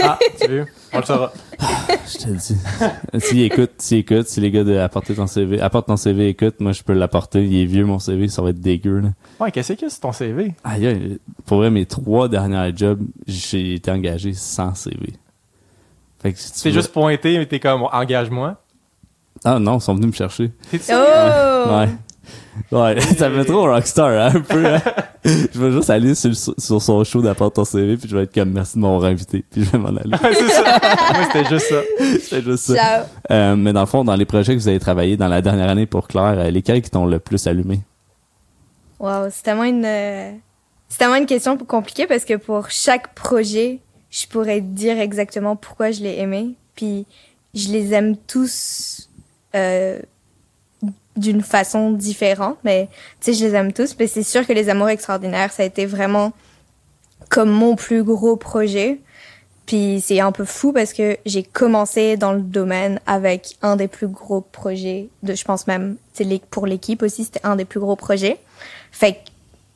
[0.00, 0.66] Ah, tu veux?
[0.92, 1.32] On le saura.
[1.58, 2.56] je te le dis.
[3.26, 6.60] S'il écoute, s'il écoute, si les gars de apporter ton CV, apporte ton CV, écoute,
[6.60, 7.44] moi je peux l'apporter.
[7.44, 9.08] Il est vieux mon CV, ça va être dégueu là.
[9.40, 10.54] Ouais, qu'est-ce que c'est ton CV?
[10.62, 15.14] Aïe, aïe, pour vrai, mes trois derniers jobs, j'ai été engagé sans CV.
[16.22, 18.61] Fait que si tu C'est veux- juste pointé, mais t'es comme, engage-moi.
[19.44, 20.50] Ah non, ils sont venus me chercher.
[20.90, 21.70] Oh!
[21.70, 21.88] Ouais.
[22.70, 24.64] Ouais, ça me fait trop rockstar, hein, un peu.
[24.66, 24.80] hein.
[25.24, 28.34] je vais juste aller sur, sur son show d'apporter ton CV, puis je vais être
[28.34, 30.16] comme merci de m'avoir invité, puis je vais m'en aller.
[30.34, 30.78] c'est ça.
[31.14, 31.80] Moi, c'était juste ça.
[32.28, 32.74] C'est juste ça.
[32.74, 33.04] Ciao.
[33.30, 35.68] Euh, mais dans le fond, dans les projets que vous avez travaillé dans la dernière
[35.70, 37.80] année pour Claire, euh, lesquels qui t'ont le plus allumé?
[39.00, 40.32] Wow, c'est tellement une, euh,
[40.88, 45.90] c'est tellement une question compliquée parce que pour chaque projet, je pourrais dire exactement pourquoi
[45.90, 46.54] je l'ai aimé.
[46.76, 47.06] Puis
[47.54, 48.91] je les aime tous
[49.54, 49.98] euh,
[51.16, 52.88] d'une façon différente, mais
[53.20, 53.96] tu sais, je les aime tous.
[53.98, 56.32] Mais c'est sûr que les Amours extraordinaires, ça a été vraiment
[57.28, 59.00] comme mon plus gros projet.
[59.66, 63.88] Puis c'est un peu fou parce que j'ai commencé dans le domaine avec un des
[63.88, 65.96] plus gros projets de, je pense même,
[66.50, 68.38] pour l'équipe aussi, c'était un des plus gros projets.
[68.90, 69.18] Fait que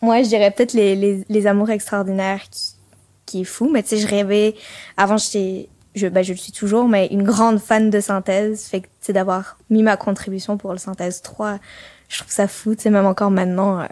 [0.02, 2.74] moi, je dirais peut-être les, les, les amours extraordinaires qui,
[3.26, 3.70] qui est fou.
[3.72, 4.54] Mais tu sais, je rêvais,
[4.96, 8.66] avant, j'étais, je, ben, je le suis toujours, mais une grande fan de synthèse.
[8.66, 11.58] Fait que, sais, d'avoir mis ma contribution pour le synthèse 3,
[12.08, 12.74] je trouve ça fou.
[12.78, 13.86] Sais, même encore maintenant, euh,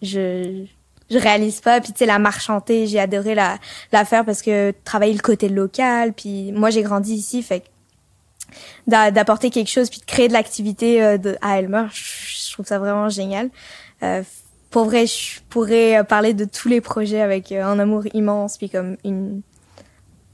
[0.00, 0.64] je,
[1.10, 1.80] je réalise pas.
[1.82, 3.58] Puis, tu sais, la marche j'ai adoré la,
[3.92, 6.14] la faire parce que travailler le côté local.
[6.14, 7.66] Puis, moi, j'ai grandi ici, fait que
[8.86, 12.78] d'a- d'apporter quelque chose puis de créer de l'activité euh, à Elmer, je, trouve ça
[12.78, 13.50] vraiment génial.
[14.02, 14.22] Euh,
[14.70, 18.96] pour vrai, je pourrais parler de tous les projets avec un amour immense puis comme
[19.04, 19.42] une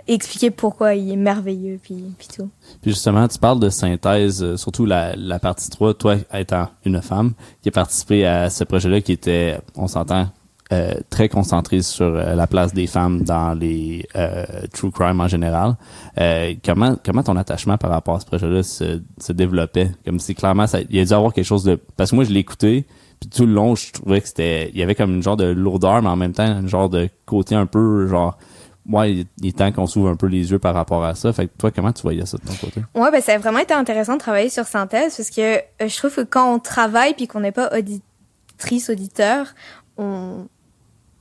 [0.06, 2.48] expliquer pourquoi il est merveilleux, puis, puis tout.
[2.82, 7.00] Puis justement, tu parles de synthèse, euh, surtout la, la partie 3, toi étant une
[7.02, 7.32] femme
[7.62, 10.28] qui a participé à ce projet-là qui était, on s'entend,
[10.72, 15.26] euh, très concentré sur euh, la place des femmes dans les euh, true crime en
[15.26, 15.76] général.
[16.18, 19.90] Euh, comment comment ton attachement par rapport à ce projet-là se, se développait?
[20.04, 22.32] Comme si clairement il y a dû avoir quelque chose de parce que moi je
[22.34, 22.86] écouté
[23.18, 25.44] puis tout le long je trouvais que c'était il y avait comme une genre de
[25.44, 28.38] lourdeur mais en même temps un genre de côté un peu genre
[28.88, 31.32] ouais, il est temps qu'on s'ouvre un peu les yeux par rapport à ça.
[31.32, 32.82] Fait que toi, comment tu voyais ça de ton côté?
[32.94, 35.96] Ouais, ben ça a vraiment été intéressant de travailler sur synthèse parce que euh, je
[35.96, 39.54] trouve que quand on travaille puis qu'on n'est pas auditrice auditeur,
[39.96, 40.46] on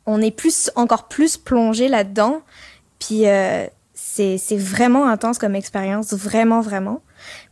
[0.06, 2.42] on est plus encore plus plongé là-dedans.
[2.98, 7.02] Puis euh, c'est vraiment intense comme expérience, vraiment vraiment.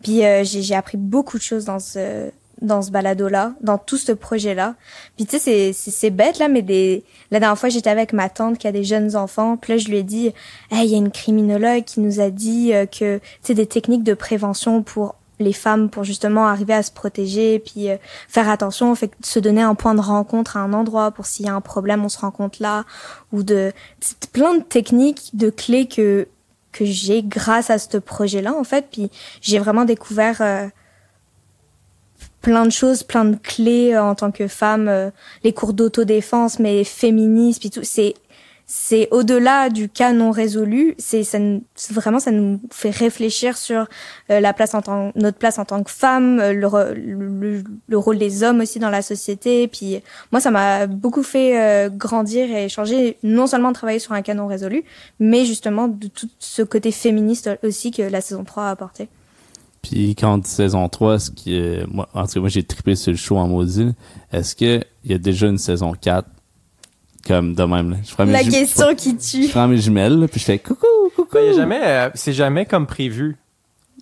[0.01, 3.97] Puis euh, j'ai appris beaucoup de choses dans ce dans ce balado là, dans tout
[3.97, 4.75] ce projet là.
[5.15, 8.57] Puis tu sais c'est bête là mais des la dernière fois j'étais avec ma tante
[8.57, 10.33] qui a des jeunes enfants, puis là je lui ai dit
[10.71, 13.67] "Hey, il y a une criminologue qui nous a dit euh, que tu sais des
[13.67, 18.49] techniques de prévention pour les femmes pour justement arriver à se protéger puis euh, faire
[18.49, 21.53] attention fait se donner un point de rencontre à un endroit pour s'il y a
[21.53, 22.85] un problème on se rencontre là
[23.31, 23.71] ou de
[24.33, 26.27] plein de techniques de clés que
[26.71, 30.67] que j'ai grâce à ce projet là en fait puis j'ai vraiment découvert euh,
[32.41, 35.09] plein de choses plein de clés euh, en tant que femme euh,
[35.43, 38.13] les cours d'autodéfense mais féministes puis tout c'est
[38.69, 43.87] c'est au-delà du cas non résolu, c'est ça nous- vraiment ça nous fait réfléchir sur
[44.29, 48.17] euh, la place en tant notre place en tant que femme, le, le, le rôle
[48.17, 49.69] des hommes aussi dans la société.
[49.69, 50.01] Puis
[50.33, 54.33] moi, ça m'a beaucoup fait grandir et changer, non seulement de travailler sur un cas
[54.33, 54.83] non résolu,
[55.21, 59.07] mais justement de tout ce côté féministe aussi que la saison 3 a apporté.
[59.89, 62.63] Puis quand on dit saison 3, ce qui est, moi, en tout cas, moi, j'ai
[62.63, 63.91] trippé sur le show en maudit.
[64.31, 66.27] Est-ce que il y a déjà une saison 4
[67.27, 67.97] comme de même, là?
[68.05, 69.49] Je prends mes La jum- question qui Je tue.
[69.49, 71.29] prends mes jumelles, là, puis je fais coucou, coucou.
[71.33, 73.37] Ben, y a jamais, euh, c'est jamais comme prévu.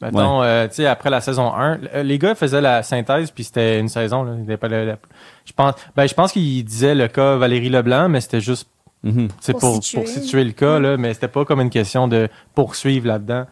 [0.02, 3.46] Mettons, euh, tu sais, après la saison 1, euh, les gars faisaient la synthèse, puis
[3.46, 4.24] c'était une saison.
[4.24, 8.42] Là, pas je pense, ben, je pense qu'ils disaient le cas Valérie Leblanc, mais c'était
[8.42, 8.68] juste
[9.04, 9.28] Mhm.
[9.40, 10.00] c'est Pour pour, situer.
[10.02, 13.46] pour situer le cas, là, mais c'était pas comme une question de poursuivre là-dedans.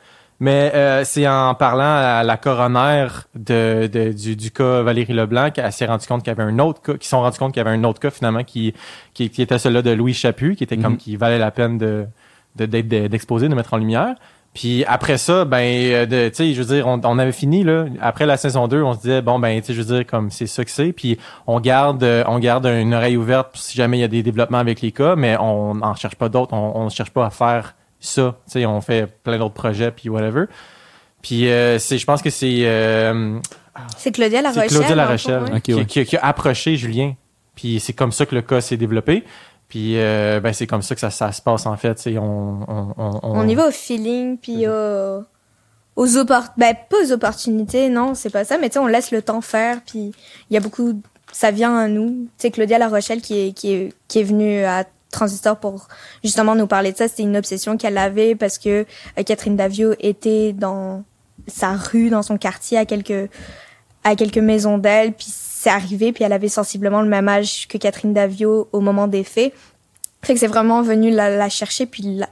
[0.43, 5.51] Mais euh, c'est en parlant à la coroner de, de- du, du cas Valérie Leblanc
[5.51, 7.63] qu'elle s'est rendu compte qu'il y avait un autre cas, qu'ils sont rendu compte qu'il
[7.63, 8.73] y avait un autre cas finalement qui,
[9.13, 10.97] qui, qui était celui-là de Louis Chaput, qui était comme Mhm.
[10.97, 12.05] qui valait la peine de
[12.57, 14.15] de- d'être de- d'exposer, de mettre en lumière.
[14.53, 17.63] Puis après ça, ben, euh, de, tu sais, je veux dire, on, on avait fini
[17.63, 17.85] là.
[18.01, 20.29] Après la saison 2, on se disait bon ben, tu sais, je veux dire, comme
[20.29, 20.91] c'est ça que c'est.
[20.91, 24.21] Puis on garde, euh, on garde une oreille ouverte si jamais il y a des
[24.23, 26.53] développements avec les cas, mais on n'en cherche pas d'autres.
[26.53, 27.75] On, on cherche pas à faire
[28.07, 28.35] ça.
[28.45, 30.45] Tu sais, on fait plein d'autres projets puis whatever.
[31.21, 33.39] Puis euh, c'est, je pense que c'est euh,
[33.97, 34.77] C'est Claudia La c'est Rochelle.
[34.85, 35.85] Claudia qui, ouais.
[35.85, 37.13] qui- qui a approché Julien.
[37.55, 39.23] Puis c'est comme ça que le cas s'est développé.
[39.69, 41.95] Puis euh, ben c'est comme ça que ça, ça se passe en fait.
[41.95, 45.23] tu sais, On, on, on, On y va au feeling, puis au-
[45.95, 46.53] aux opportunités.
[46.57, 49.41] Ben, pas aux opportunités, non, c'est pas ça, mais tu sais, on laisse le temps
[49.41, 50.11] faire, puis
[50.49, 51.01] il y a beaucoup.
[51.31, 52.09] Ça vient à nous.
[52.09, 55.87] Tu sais, Claudia La Rochelle qui est, qui est, qui est venue à Transistor pour
[56.23, 58.85] justement nous parler de ça, c'était une obsession qu'elle avait parce que
[59.17, 61.03] euh, Catherine Davio était dans
[61.47, 63.29] sa rue, dans son quartier, à quelques,
[64.03, 67.77] à quelques maisons d'elle, puis c'est arrivé, puis elle avait sensiblement le même âge que
[67.77, 69.53] Catherine Davio au moment des faits.
[70.21, 72.27] Fait que c'est vraiment venu la, chercher, puis la,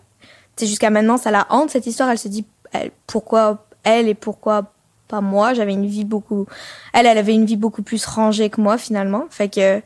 [0.59, 2.09] jusqu'à maintenant, ça la hante, cette histoire.
[2.09, 4.73] Elle se dit, elle, pourquoi elle et pourquoi
[5.07, 5.53] pas moi?
[5.53, 6.45] J'avais une vie beaucoup,
[6.93, 9.25] elle, elle avait une vie beaucoup plus rangée que moi, finalement.
[9.29, 9.81] Fait que,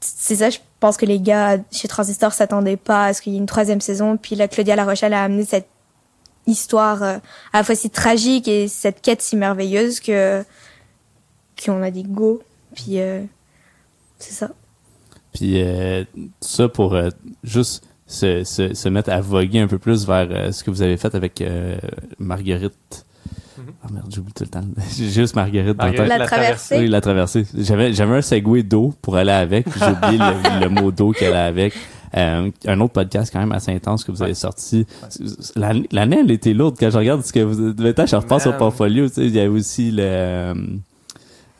[0.00, 0.48] c'est ça,
[0.84, 3.80] pense que les gars chez Transistor s'attendaient pas à ce qu'il y ait une troisième
[3.80, 4.18] saison.
[4.18, 5.66] Puis là, Claudia La Rochelle a amené cette
[6.46, 7.16] histoire euh,
[7.54, 10.44] à la fois si tragique et cette quête si merveilleuse que,
[11.64, 12.42] qu'on a dit go.
[12.74, 13.22] Puis, euh,
[14.18, 14.50] c'est ça.
[15.32, 16.04] Puis euh,
[16.42, 17.08] ça pour euh,
[17.42, 20.98] juste se, se, se mettre à voguer un peu plus vers ce que vous avez
[20.98, 21.42] fait avec
[22.18, 23.03] Marguerite.
[23.82, 24.64] Ah merde, j'oublie tout le temps.
[24.96, 26.18] J'ai juste Marguerite dans la Marguerite.
[26.18, 26.78] La traversée.
[26.78, 27.46] Oui, la traversée.
[27.56, 31.12] J'avais, j'avais un segway d'eau pour aller avec, puis j'ai oublié le, le mot d'eau
[31.12, 31.72] qu'elle a avec.
[32.16, 34.86] Euh, un autre podcast quand même assez intense que vous avez sorti.
[35.56, 36.76] L'année, l'année, elle était lourde.
[36.78, 39.40] Quand je regarde ce que vous avez je repasse au portfolio, tu sais, il y
[39.40, 40.54] avait aussi le, euh,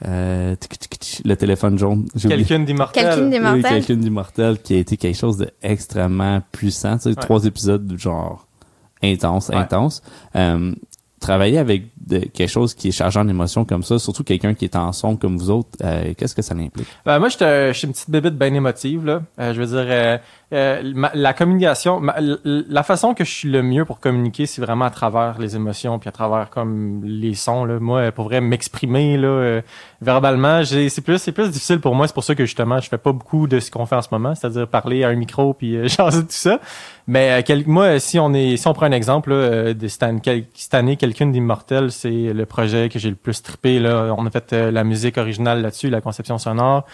[0.07, 2.07] euh, tic, tic, tic, le téléphone jaune.
[2.20, 3.04] Quelqu'un d'immortel.
[3.04, 3.62] Quelqu'un Oui, d'immortel.
[3.62, 6.96] quelqu'un d'immortel qui a été quelque chose d'extrêmement puissant.
[6.98, 7.14] Tu sais, Ouais.
[7.16, 8.46] trois épisodes genre
[9.02, 9.57] intense, Ouais.
[9.57, 10.02] intense.
[10.37, 10.72] Euh,
[11.24, 11.84] travailler avec
[12.34, 15.16] quelque chose qui est chargé en émotions comme ça, surtout quelqu'un qui est en son
[15.16, 16.87] comme vous autres, euh, qu'est-ce que ça implique?
[17.06, 19.04] Ben, moi, je suis une petite bébête bien émotive.
[19.06, 19.22] Là.
[19.38, 20.20] Euh, je veux dire,
[20.52, 24.85] euh, euh, la communication, la façon que je suis le mieux pour communiquer, c'est vraiment
[24.85, 27.64] à travers les émotions, puis à travers comme les sons.
[27.64, 27.78] Là.
[27.80, 29.61] Moi, pour vrai, m'exprimer là,
[30.00, 32.07] verbalement, c'est plus, c'est plus difficile pour moi.
[32.07, 34.09] C'est pour ça que justement, je fais pas beaucoup de ce qu'on fait en ce
[34.12, 36.61] moment, c'est-à-dire parler à un micro puis euh, changer tout ça.
[37.07, 40.74] Mais moi, si on est, si on prend un exemple là, de cette année, cette
[40.74, 43.78] année quelqu'un d'immortel, c'est le projet que j'ai le plus trippé.
[43.78, 44.14] Là.
[44.16, 46.85] On a fait la musique originale là-dessus, la conception sonore.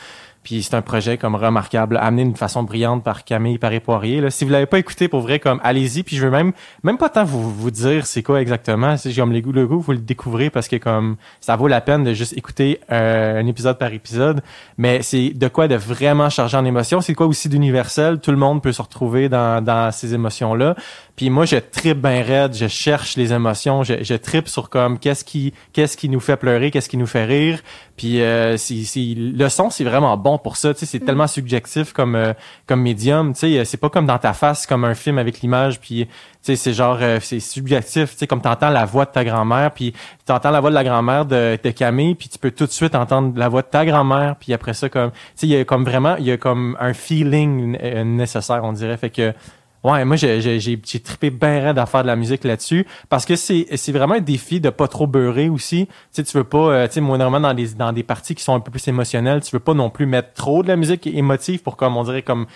[0.42, 4.20] Puis c'est un projet comme remarquable, amené d'une façon brillante par Camille Paré-Poirier.
[4.20, 4.31] Là.
[4.31, 6.03] Si vous l'avez pas écouté, pour vrai, comme allez-y.
[6.03, 8.96] Puis je veux même même pas tant vous vous dire c'est quoi exactement.
[8.96, 11.81] C'est comme les goûts le goût, vous le découvrez parce que comme ça vaut la
[11.81, 14.42] peine de juste écouter euh, un épisode par épisode.
[14.79, 17.00] Mais c'est de quoi de vraiment chargé en émotions.
[17.00, 18.20] C'est quoi aussi d'universel.
[18.20, 20.74] Tout le monde peut se retrouver dans dans ces émotions là.
[21.20, 24.98] Puis moi, je tripe bien raide, je cherche les émotions, je, je tripe sur comme
[24.98, 27.61] qu'est-ce qui qu'est-ce qui nous fait pleurer, qu'est-ce qui nous fait rire.
[27.98, 30.72] Puis euh, le son, c'est vraiment bon pour ça.
[30.72, 31.04] Tu sais, c'est mm.
[31.04, 32.33] tellement subjectif comme euh,
[32.66, 33.35] comme médium.
[33.35, 35.78] Tu sais, c'est pas comme dans ta face, comme un film avec l'image.
[35.78, 38.12] Puis tu sais, c'est genre euh, c'est subjectif.
[38.12, 39.92] Tu sais, comme t'entends la voix de ta grand-mère, puis
[40.24, 42.94] t'entends la voix de la grand-mère de, de Camille, puis tu peux tout de suite
[42.94, 44.37] entendre la voix de ta grand-mère.
[44.40, 46.78] Puis après ça, comme tu sais, il y a comme vraiment, il y a comme
[46.80, 48.96] un feeling nécessaire, on dirait.
[48.96, 49.35] Fait que
[49.82, 53.92] Ouais, moi j'ai trippé bien raide à faire de la musique là-dessus parce que c'est
[53.92, 55.86] vraiment un défi de pas trop beurrer aussi.
[55.86, 58.44] Tu sais tu veux pas euh, tu sais moindrement dans des dans des parties qui
[58.44, 61.06] sont un peu plus émotionnelles, tu veux pas non plus mettre trop de la musique
[61.06, 62.46] émotive pour comme on dirait comme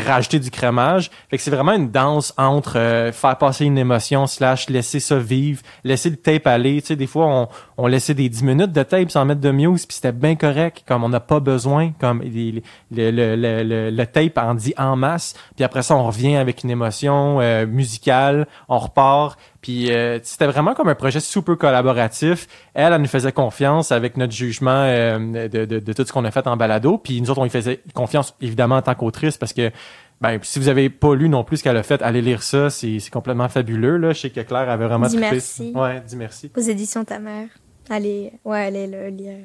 [0.00, 1.10] rajouter du crémage.
[1.30, 5.18] Fait que c'est vraiment une danse entre euh, faire passer une émotion slash laisser ça
[5.18, 6.80] vivre, laisser le tape aller.
[6.80, 9.50] Tu sais, des fois, on, on laissait des 10 minutes de tape sans mettre de
[9.50, 14.06] muse, puis c'était bien correct, comme on n'a pas besoin, comme le, le, le, le,
[14.06, 18.46] tape en dit en masse, puis après ça, on revient avec une émotion euh, musicale,
[18.68, 22.48] on repart, puis euh, c'était vraiment comme un projet super collaboratif.
[22.74, 26.24] Elle, elle nous faisait confiance avec notre jugement euh, de, de, de, tout ce qu'on
[26.24, 26.98] a fait en balado.
[26.98, 29.70] Puis nous autres, on lui faisait confiance évidemment en tant qu'autrice parce que
[30.20, 32.70] ben, si vous avez pas lu non plus ce qu'elle a fait, allez lire ça.
[32.70, 33.98] C'est complètement fabuleux.
[33.98, 34.12] Là.
[34.12, 35.72] Je sais que Claire avait vraiment dis merci.
[35.74, 36.50] Ouais, dis merci.
[36.56, 37.48] Aux éditions Ta Mère.
[37.88, 39.44] Allez, ouais, allez le lire.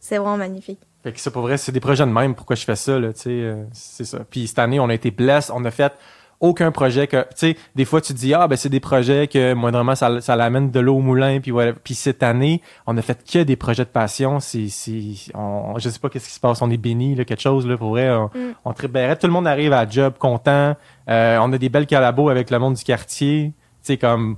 [0.00, 0.80] C'est vraiment magnifique.
[1.02, 2.34] Fait que ça, pour vrai, c'est des projets de même.
[2.34, 4.20] Pourquoi je fais ça, là, tu sais, euh, c'est ça.
[4.30, 5.52] Puis cette année, on a été blessés.
[5.54, 5.92] On a fait
[6.40, 9.26] aucun projet que tu sais des fois tu te dis ah ben c'est des projets
[9.26, 12.96] que moindrement ça ça l'amène de l'eau au moulin puis voilà puis cette année on
[12.96, 14.40] a fait que des projets de passion.
[14.40, 16.62] C'est c'est on je sais pas qu'est-ce qui se passe.
[16.62, 18.10] On est béni là quelque chose là pour vrai.
[18.10, 18.54] On, mm.
[18.64, 18.86] on tout
[19.26, 20.76] le monde arrive à job content.
[21.08, 23.52] Euh, on a des belles collabos avec le monde du quartier.
[23.82, 24.36] Tu sais comme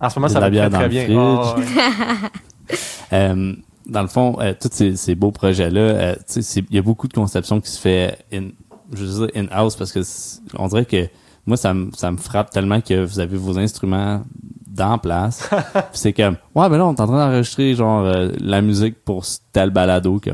[0.00, 1.06] en ce moment ça va très, très bien.
[1.10, 1.54] oh,
[3.12, 3.54] euh,
[3.86, 7.08] dans le fond euh, tous ces, ces, beaux projets là euh, il y a beaucoup
[7.08, 8.48] de conceptions qui se fait in,
[8.92, 10.00] je veux dire in house parce que
[10.56, 11.08] on dirait que
[11.48, 14.22] moi, ça me, ça me frappe tellement que vous avez vos instruments
[14.66, 15.48] dans place.
[15.92, 19.24] c'est comme, ouais, ben là, on est en train d'enregistrer, genre, euh, la musique pour
[19.52, 20.30] tel balado, que,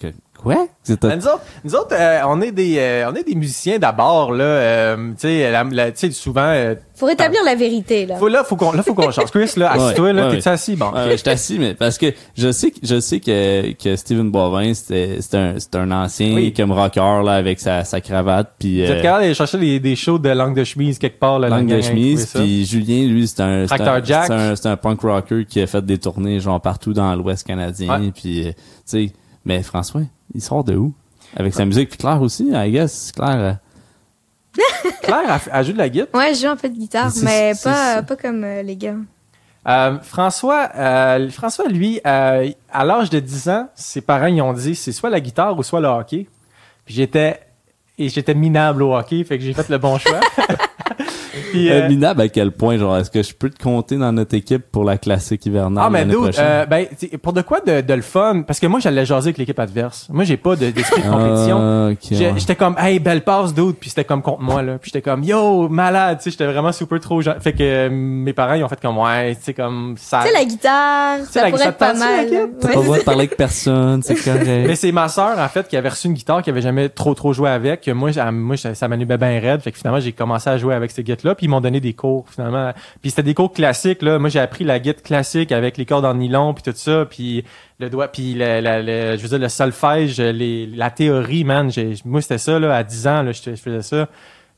[0.00, 0.08] que,
[0.46, 0.68] Quoi?
[1.02, 4.30] Ben, nous autres, nous autres euh, on est des euh, on est des musiciens d'abord
[4.30, 6.54] là, euh, tu sais souvent
[6.94, 8.14] Faut rétablir la vérité là.
[8.14, 9.32] Faut là faut qu'on là faut qu'on change.
[9.32, 10.76] Chris là, assis-toi là, t'es assis?
[10.76, 10.92] Bon.
[10.94, 14.72] je suis assis mais parce que je sais que je sais que que Steven Boivin
[14.74, 16.52] c'était c'est un un ancien oui.
[16.52, 20.18] comme rocker là avec sa sa cravate puis euh, capable d'aller chercher des, des shows
[20.20, 23.66] de langue de chemise quelque part là, langue de chemise puis Julien lui c'est un
[23.66, 27.44] c'est un, c'est un, punk rocker qui a fait des tournées genre partout dans l'ouest
[27.44, 28.54] canadien puis tu
[28.84, 29.12] sais
[29.46, 30.02] mais François
[30.34, 30.92] il sort de où?
[31.34, 31.88] Avec sa musique.
[31.88, 33.12] Puis Claire aussi, I guess.
[33.12, 33.58] Claire.
[34.58, 34.60] Euh,
[35.02, 36.08] Claire, elle, joue de la guitare?
[36.14, 38.96] Ouais, je joue un peu de guitare, mais pas, pas comme euh, les gars.
[39.68, 40.70] Euh, François,
[41.30, 45.20] François, lui, à l'âge de 10 ans, ses parents ils ont dit c'est soit la
[45.20, 46.26] guitare ou soit le hockey.
[46.84, 47.40] Puis j'étais
[47.98, 50.20] et j'étais minable au hockey, fait que j'ai fait le bon choix.
[51.50, 54.34] Puis, euh, minable à quel point, genre, est-ce que je peux te compter dans notre
[54.34, 56.86] équipe pour la classique hivernale Ah, mais d'où, euh, ben,
[57.22, 58.42] pour de quoi de, de, le fun?
[58.46, 60.08] Parce que moi, j'allais jaser avec l'équipe adverse.
[60.10, 61.58] Moi, j'ai pas d'esprit de, compétition.
[61.58, 64.78] Ah, j'étais comme, hey, belle passe, dude, puis c'était comme contre moi, là.
[64.78, 68.32] Puis j'étais comme, yo, malade, tu sais, j'étais vraiment super trop, fait que euh, mes
[68.32, 70.20] parents, ils ont fait comme, ouais, tu sais, comme, ça.
[70.22, 72.26] Tu sais, la guitare, ça pourrait être pas mal.
[72.60, 74.46] T'as pas besoin de parler avec personne, c'est correct.
[74.46, 77.14] mais c'est ma sœur, en fait, qui avait reçu une guitare qui avait jamais trop
[77.14, 77.82] trop joué avec.
[77.82, 79.60] Que moi, moi, ça m'animait bien raide.
[79.60, 81.92] Fait que finalement, j'ai commencé à jouer avec ces guides puis ils m'ont donné des
[81.92, 82.72] cours finalement.
[83.00, 84.18] Puis c'était des cours classiques là.
[84.18, 87.44] Moi j'ai appris la guitare classique avec les cordes en nylon puis tout ça, puis
[87.78, 91.70] le doigt puis le, je veux dire le solfège, la théorie man,
[92.04, 94.08] moi c'était ça là à 10 ans je, faisais ça.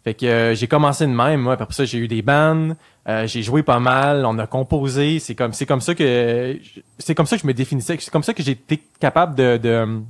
[0.04, 2.70] Fait que euh, j'ai commencé de même moi, après ça j'ai eu des bands,
[3.08, 6.58] euh, j'ai joué pas mal, on a composé, c'est comme c'est comme ça que
[6.98, 10.00] c'est comme ça que je me définissais, c'est comme ça que j'ai été capable de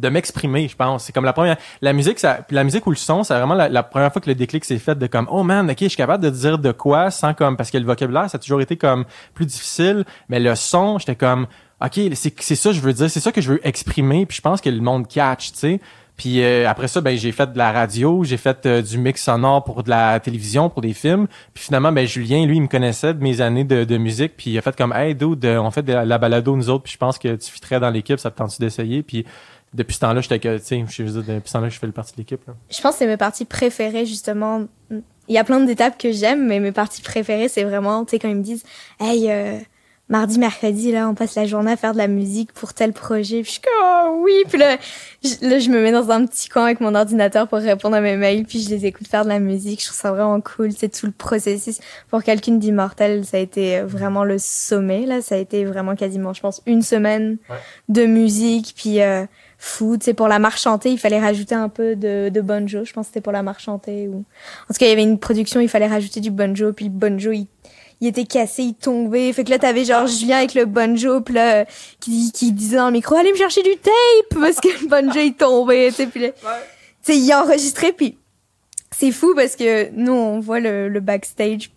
[0.00, 1.04] de m'exprimer, je pense.
[1.04, 3.82] C'est comme la première, la musique, ça, la musique ou le son, c'est vraiment la,
[3.82, 6.24] première fois que le déclic s'est fait de comme, oh man, ok, je suis capable
[6.24, 9.04] de dire de quoi sans comme, parce que le vocabulaire, ça a toujours été comme
[9.34, 11.46] plus difficile, mais le son, j'étais comme,
[11.84, 14.42] ok, c'est, ça que je veux dire, c'est ça que je veux exprimer, puis je
[14.42, 15.80] pense que le monde catch, tu sais.
[16.20, 19.24] Puis euh, après ça, ben j'ai fait de la radio, j'ai fait euh, du mix
[19.24, 21.26] sonore pour de la télévision, pour des films.
[21.54, 24.50] Puis finalement, ben Julien, lui, il me connaissait de mes années de, de musique, puis
[24.50, 26.98] il a fait comme Hey dude, on fait de la, balado nous autres, puis je
[26.98, 29.02] pense que tu fitterais dans l'équipe, ça te tente d'essayer?
[29.02, 29.24] Puis
[29.72, 32.12] depuis ce temps-là, j'étais que, tu sais, je depuis ce temps-là, je fais le partie
[32.12, 32.42] de l'équipe.
[32.70, 34.66] Je pense que c'est mes parties préférées, justement.
[34.90, 38.18] Il y a plein d'étapes que j'aime, mais mes parties préférées, c'est vraiment, tu sais,
[38.18, 38.64] quand ils me disent,
[38.98, 39.58] hey, euh,
[40.10, 43.42] mardi, mercredi, là, on passe la journée à faire de la musique pour tel projet.
[43.42, 44.42] Puis je suis comme, oh, oui.
[44.48, 44.76] Puis là
[45.22, 48.00] je, là, je me mets dans un petit coin avec mon ordinateur pour répondre à
[48.00, 48.44] mes mails.
[48.44, 49.80] Puis je les écoute faire de la musique.
[49.80, 50.72] Je trouve ça vraiment cool.
[50.72, 51.78] C'est tout le processus.
[52.10, 55.06] Pour quelqu'un d'immortel, ça a été vraiment le sommet.
[55.06, 57.38] Là, ça a été vraiment quasiment, je pense, une semaine
[57.88, 58.74] de musique.
[58.76, 59.24] Puis euh,
[59.60, 59.96] fou.
[59.96, 62.84] Tu sais, pour la marche chantée, il fallait rajouter un peu de, de bonjo.
[62.84, 64.08] Je pense que c'était pour la marche chantée.
[64.08, 64.24] Ou...
[64.68, 66.72] En tout cas, il y avait une production, il fallait rajouter du bonjo.
[66.72, 67.46] Puis le bonjo, il
[68.00, 69.32] il était cassé, il tombait.
[69.32, 71.66] Fait que là, t'avais genre Julien avec le banjo, pis là,
[72.00, 75.20] qui, qui disait dans le micro, allez me chercher du tape, parce que le banjo,
[75.20, 76.38] il tombait, tu pis là, tu
[77.02, 78.16] sais, il enregistrait, puis
[78.90, 81.70] c'est fou parce que nous, on voit le, le backstage,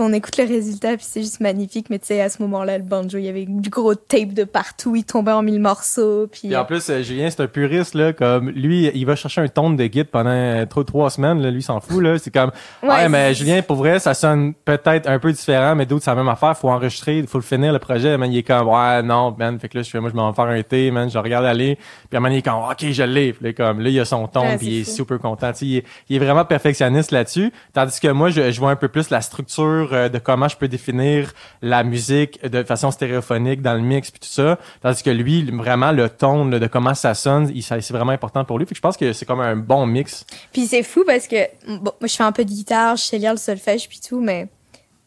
[0.00, 1.88] on écoute les résultats, puis c'est juste magnifique.
[1.90, 4.44] Mais tu sais, à ce moment-là, le banjo, il y avait du gros tape de
[4.44, 6.26] partout, il tombait en mille morceaux.
[6.26, 9.48] Puis, en plus, euh, Julien, c'est un puriste, là, comme lui, il va chercher un
[9.48, 12.18] ton de guide pendant euh, trop trois semaines, là, lui, s'en fout, là.
[12.18, 12.50] C'est comme,
[12.82, 16.16] ouais, mais Julien, pour vrai, ça sonne peut-être un peu différent, mais d'autres, c'est la
[16.16, 19.02] même affaire, faut enregistrer, il faut le finir, le projet, mais il est comme, ouais,
[19.02, 21.10] non, man, fait que là, je fais, moi, je m'en vais faire un thé, man,
[21.10, 21.78] je regarde aller,
[22.10, 24.26] puis à un il est comme, ok, je l'ai, puis comme, là, il a son
[24.26, 28.00] ton, puis il est super content, tu sais, il, il, est vraiment perfectionniste là-dessus, tandis
[28.00, 30.68] que moi, je, je vois un peu plus la structure euh, de comment je peux
[30.68, 34.58] définir la musique de façon stéréophonique dans le mix puis tout ça.
[34.82, 38.66] Tandis que lui, vraiment, le ton de comment ça sonne, c'est vraiment important pour lui.
[38.66, 40.24] Que je pense que c'est comme un bon mix.
[40.52, 43.32] Puis c'est fou parce que, moi, je fais un peu de guitare, je sais lire
[43.32, 44.48] le solfège puis tout, mais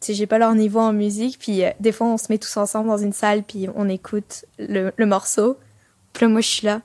[0.08, 1.38] j'ai pas leur niveau en musique.
[1.38, 4.44] Puis euh, des fois, on se met tous ensemble dans une salle puis on écoute
[4.58, 5.56] le, morceau.
[6.12, 6.80] Puis là, moi, je suis là.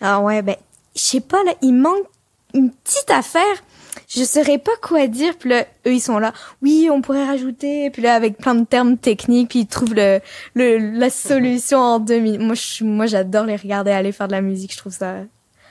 [0.00, 0.56] Ah ouais, ben,
[0.94, 2.06] je sais pas, là, il manque
[2.54, 3.62] une petite affaire
[4.08, 5.34] je saurais pas quoi dire.
[5.38, 6.32] Puis là, eux, ils sont là.
[6.62, 7.90] Oui, on pourrait rajouter.
[7.90, 10.20] Puis là, avec plein de termes techniques, puis ils trouvent le,
[10.54, 12.40] le la solution en deux minutes.
[12.40, 14.72] Moi, je, moi, j'adore les regarder aller faire de la musique.
[14.72, 15.16] Je trouve ça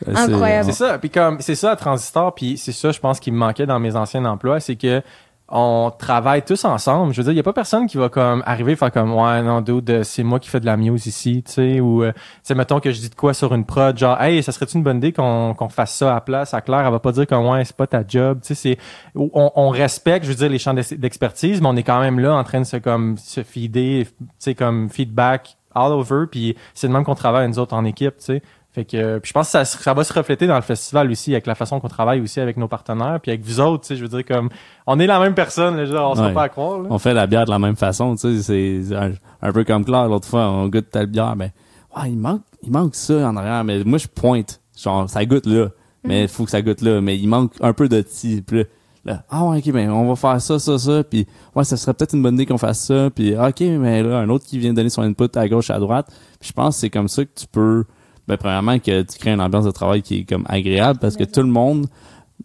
[0.08, 0.66] incroyable.
[0.72, 0.98] C'est ça.
[0.98, 2.34] Puis comme, c'est ça, Transistor.
[2.36, 5.02] Puis c'est ça, je pense, qui me manquait dans mes anciens emplois, c'est que
[5.52, 7.14] on travaille tous ensemble.
[7.14, 9.42] Je veux dire, il y a pas personne qui va comme arriver faire comme ouais
[9.44, 12.22] non dude, c'est moi qui fais de la muse ici, tu sais ou euh, tu
[12.44, 14.82] sais mettons que je dis de quoi sur une prod genre hey, ça serait une
[14.82, 17.36] bonne idée qu'on qu'on fasse ça à place à Claire, elle va pas dire que
[17.36, 18.78] ouais, c'est pas ta job, tu sais c'est
[19.16, 22.34] on, on, respecte, je veux dire les champs d'expertise, mais on est quand même là
[22.36, 26.88] en train de se comme se feeder, tu sais comme feedback all over puis c'est
[26.88, 28.42] de même qu'on travaille nous autres en équipe, tu sais.
[28.74, 31.34] Fait que puis je pense que ça, ça va se refléter dans le festival aussi
[31.34, 33.20] avec la façon qu'on travaille aussi avec nos partenaires.
[33.22, 34.50] Puis avec vous autres, tu sais, je veux dire comme
[34.88, 36.80] on est la même personne, là, on se pas à croire.
[36.90, 38.96] On fait la bière de la même façon, tu sais, c'est
[39.42, 41.52] un, peu comme Claire l'autre fois, on goûte telle bière, mais
[41.98, 45.48] ouais, il manque il manque ça en arrière, mais moi je pointe, genre ça goûte
[45.48, 45.68] là,
[46.06, 48.42] mais il faut que ça goûte là, mais il manque un peu de petit
[49.04, 51.94] là, ah ouais, ok, ben on va faire ça, ça, ça, puis ouais, ça serait
[51.94, 54.72] peut-être une bonne idée qu'on fasse ça, puis ok, mais là un autre qui vient
[54.74, 56.08] donner son input à gauche, à droite,
[56.40, 57.84] puis je pense que c'est comme ça que tu peux
[58.28, 61.24] ben, premièrement, que tu crées une ambiance de travail qui est comme agréable parce que
[61.24, 61.88] tout le monde,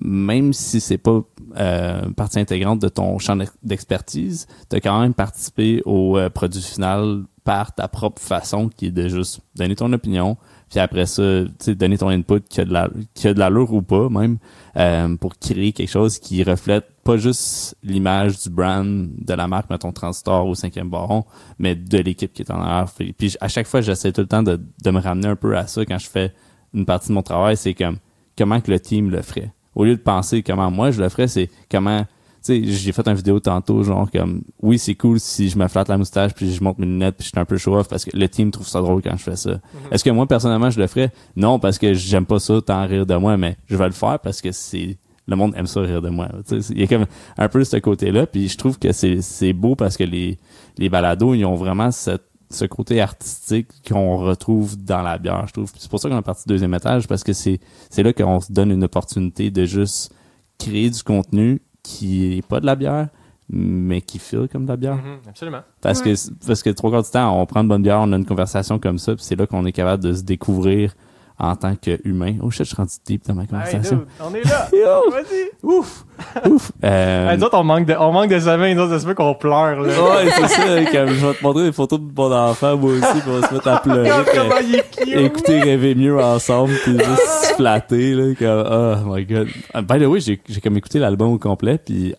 [0.00, 1.20] même si c'est pas
[1.58, 6.62] euh, partie intégrante de ton champ d'expertise, tu as quand même participé au euh, produit
[6.62, 10.36] final par ta propre façon qui est de juste donner ton opinion,
[10.68, 13.38] puis après ça, tu sais, donner ton input qui a de la qui a de
[13.38, 14.38] l'allure ou pas même
[14.76, 19.70] euh, pour créer quelque chose qui reflète pas juste l'image du brand de la marque,
[19.70, 21.24] mettons Transistor au cinquième baron,
[21.58, 22.90] mais de l'équipe qui est en arrière.
[23.16, 25.66] Puis à chaque fois, j'essaie tout le temps de, de me ramener un peu à
[25.66, 26.32] ça quand je fais
[26.74, 27.98] une partie de mon travail, c'est comme
[28.36, 29.52] comment que le team le ferait?
[29.74, 32.04] Au lieu de penser comment moi je le ferais, c'est comment
[32.46, 35.88] sais, j'ai fait une vidéo tantôt, genre comme, oui, c'est cool si je me flatte
[35.88, 38.04] la moustache puis je monte mes lunettes puis je suis un peu show off parce
[38.04, 39.50] que le team trouve ça drôle quand je fais ça.
[39.50, 39.60] Mhm.
[39.90, 41.12] Est-ce que moi, personnellement, je le ferais?
[41.34, 44.18] Non, parce que j'aime pas ça, tant rire de moi, mais je vais le faire
[44.20, 46.28] parce que c'est, le monde aime ça rire de moi.
[46.70, 49.74] Il y a comme un peu ce côté-là, puis je trouve que c'est, c'est beau
[49.74, 50.38] parce que les,
[50.78, 55.52] les balados, ils ont vraiment cette, ce côté artistique qu'on retrouve dans la bière, je
[55.52, 55.72] trouve.
[55.76, 57.58] C'est pour ça qu'on est parti deuxième étage, parce que c'est,
[57.90, 60.14] c'est là qu'on se donne une opportunité de juste
[60.58, 63.08] créer du contenu qui est pas de la bière,
[63.48, 64.96] mais qui file comme de la bière.
[64.96, 65.60] Mhm, absolument.
[65.80, 66.14] Parce que
[66.46, 68.78] parce que trois quarts du temps, on prend une bonne bière, on a une conversation
[68.78, 70.94] comme ça, puis c'est là qu'on est capable de se découvrir
[71.38, 72.36] en tant qu'humain.
[72.42, 74.06] Oh shit, je suis rendu deep dans ma conversation.
[74.20, 74.68] on est là.
[75.10, 75.50] Vas-y.
[75.62, 76.04] Ouf!
[76.50, 76.72] Ouf!
[76.82, 79.06] Euh, Hey, nous autres, on manque de, on manque de sommeil, nous autres, ça se
[79.06, 79.88] peut qu'on pleure, là.
[79.88, 80.62] ouais, c'est ça.
[80.92, 83.48] Comme, je vais te montrer des photos de mon enfant, moi aussi, puis on va
[83.48, 84.10] se mettre à pleurer.
[84.34, 85.08] Comment il est cute.
[85.08, 88.66] écouter rêver mieux ensemble puis juste se flatter là comme
[89.06, 89.48] oh my god
[89.86, 92.14] by the way j'ai j'ai comme écouté l'album au complet puis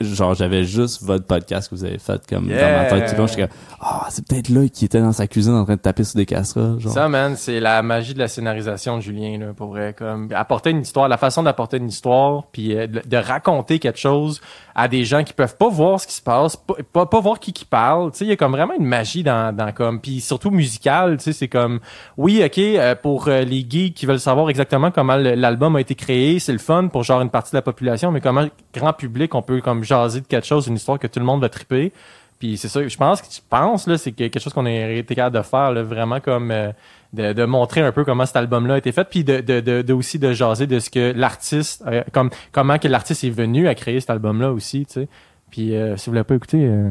[0.00, 3.26] genre j'avais juste votre podcast que vous avez fait comme dans ma tête tout le
[3.26, 6.04] j'étais comme ah c'est peut-être là qui était dans sa cuisine en train de taper
[6.04, 9.46] sur des casseroles genre Ça, man, c'est la magie de la scénarisation de Julien, là,
[9.56, 9.94] pour vrai.
[9.96, 13.98] Comme, apporter une histoire, la façon d'apporter une histoire, puis euh, de, de raconter quelque
[13.98, 14.40] chose
[14.74, 17.40] à des gens qui peuvent pas voir ce qui se passe, pas, pas, pas voir
[17.40, 18.12] qui qui parle.
[18.12, 21.16] Tu sais, il y a comme vraiment une magie dans, dans comme, puis surtout musicale,
[21.16, 21.80] tu sais, c'est comme,
[22.16, 25.94] oui, ok, euh, pour euh, les geeks qui veulent savoir exactement comment l'album a été
[25.94, 29.34] créé, c'est le fun pour genre une partie de la population, mais comment grand public
[29.34, 31.92] on peut comme jaser de quelque chose, une histoire que tout le monde va triper.
[32.38, 34.70] Puis c'est ça, je pense que je pense là, c'est que- quelque chose qu'on a
[34.70, 36.70] été capable de faire là, vraiment comme euh,
[37.12, 39.82] de, de montrer un peu comment cet album-là a été fait, puis de, de, de,
[39.82, 43.66] de aussi de jaser de ce que l'artiste, euh, comme comment que l'artiste est venu
[43.66, 45.08] à créer cet album-là aussi, tu sais.
[45.50, 46.90] Puis euh, si vous l'avez pas écouté, euh,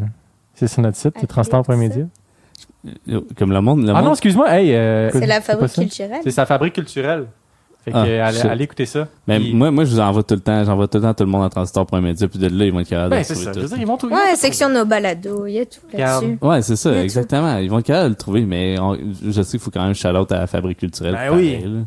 [0.54, 2.04] c'est sur notre site, c'est Transport qui Média.
[3.38, 6.20] comme le monde le Ah monde non, excuse-moi, hey, euh, C'est la fabrique culturelle.
[6.24, 7.26] C'est sa fabrique culturelle.
[7.88, 9.08] Fait que Ah, allez, écouter ça.
[9.28, 11.24] mais Puis- moi moi je vous envoie tout le temps j'envoie tout le temps tout
[11.24, 13.46] le monde à transistor.media puis de là ils vont être capables ben de c'est trouver
[13.46, 13.52] ça.
[13.54, 13.60] tout.
[13.60, 15.80] Je veux dire, ils vont vont Ouais, section de nos balados, il y a tout
[15.94, 16.38] là-dessus.
[16.42, 16.98] Ouais, c'est ça, tout.
[16.98, 17.58] exactement.
[17.60, 19.94] Ils vont être capables de le trouver, mais on- je sais qu'il faut quand même
[19.96, 21.14] shout-out à la fabrique culturelle.
[21.14, 21.70] Ben pareil, oui.
[21.74, 21.80] là.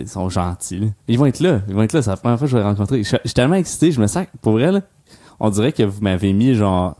[0.00, 0.78] Ils sont gentils.
[0.80, 0.86] là.
[1.08, 1.60] Ils vont être là.
[1.68, 2.02] Ils vont être là.
[2.02, 3.02] C'est la première fois que je vais les rencontrer.
[3.02, 3.90] Je, je suis tellement excité.
[3.92, 4.80] Je me sens, pour vrai, là,
[5.40, 6.96] on dirait que vous m'avez mis genre...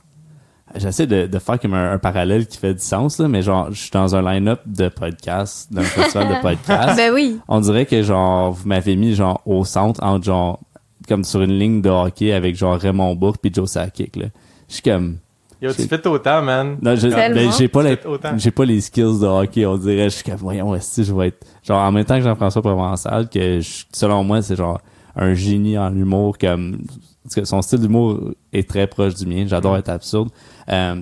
[0.74, 3.68] J'essaie de, de faire comme un, un parallèle qui fait du sens, là, mais genre,
[3.70, 6.96] je suis dans un line-up de podcast, d'un festival de podcast.
[6.96, 7.38] Ben oui.
[7.48, 10.60] On dirait que genre, vous m'avez mis genre au centre, entre genre,
[11.08, 14.26] comme sur une ligne de hockey avec genre Raymond Bourque puis Joe Sakic, là.
[14.68, 15.18] Je suis comme...
[15.60, 16.76] Yo, tu fais autant, man.
[16.82, 20.04] Non, ben, j'ai pas Tu les, j'ai pas les skills de hockey, on dirait.
[20.10, 23.28] Je suis comme, voyons, est je vais être, genre, en même temps que Jean-François Provençal,
[23.28, 24.80] que je- selon moi, c'est genre
[25.14, 26.78] un génie en humour, comme,
[27.22, 29.44] parce que son style d'humour est très proche du mien.
[29.46, 30.30] J'adore être absurde.
[30.68, 30.96] Euh,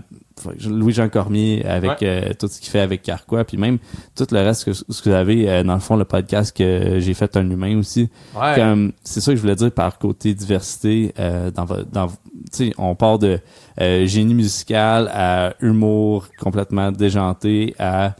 [0.66, 3.78] Louis-Jean Cormier avec euh, tout ce qu'il fait avec Carquois, puis même
[4.14, 6.98] tout le reste que ce que vous avez euh, dans le fond le podcast que
[6.98, 8.08] j'ai fait un humain aussi.
[8.34, 8.54] Ouais.
[8.54, 12.14] Comme c'est ça que je voulais dire par côté diversité euh, dans dans tu
[12.52, 13.38] sais on part de
[13.80, 18.14] euh, génie musical à humour complètement déjanté à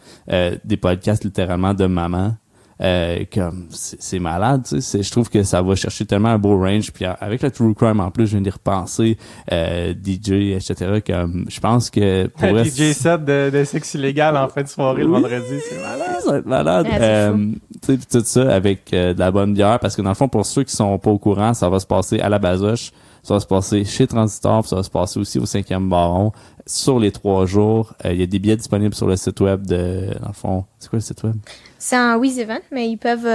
[0.65, 2.35] des podcasts littéralement de maman
[2.83, 6.31] euh, comme c'est c'est malade tu sais c'est- je trouve que ça va chercher tellement
[6.31, 9.19] un beau range puis avec le true crime en plus je viens d'y repenser
[9.53, 14.37] euh, DJ etc comme je pense que pour vrai, DJ set de, de sexe illégal
[14.37, 15.21] en fin de soirée le Oui.
[15.23, 16.21] vendredi, c'est malade.
[16.25, 16.87] ça va être malade.
[16.91, 20.03] Ah, Euh, tu sais, puis tout ça avec euh, de la bonne bière, parce que
[20.03, 22.29] dans le fond, pour ceux qui sont pas au courant, ça va se passer à
[22.29, 25.45] la Basoche, ça va se passer chez Transistor, puis ça va se passer aussi au
[25.47, 26.33] 5e Baron
[26.67, 27.95] sur les trois jours.
[28.05, 30.65] Euh, Il y a des billets disponibles sur le site web de, dans le fond,
[30.79, 31.35] c'est quoi le site web?
[31.81, 33.27] C'est un Wiz Event, mais ils peuvent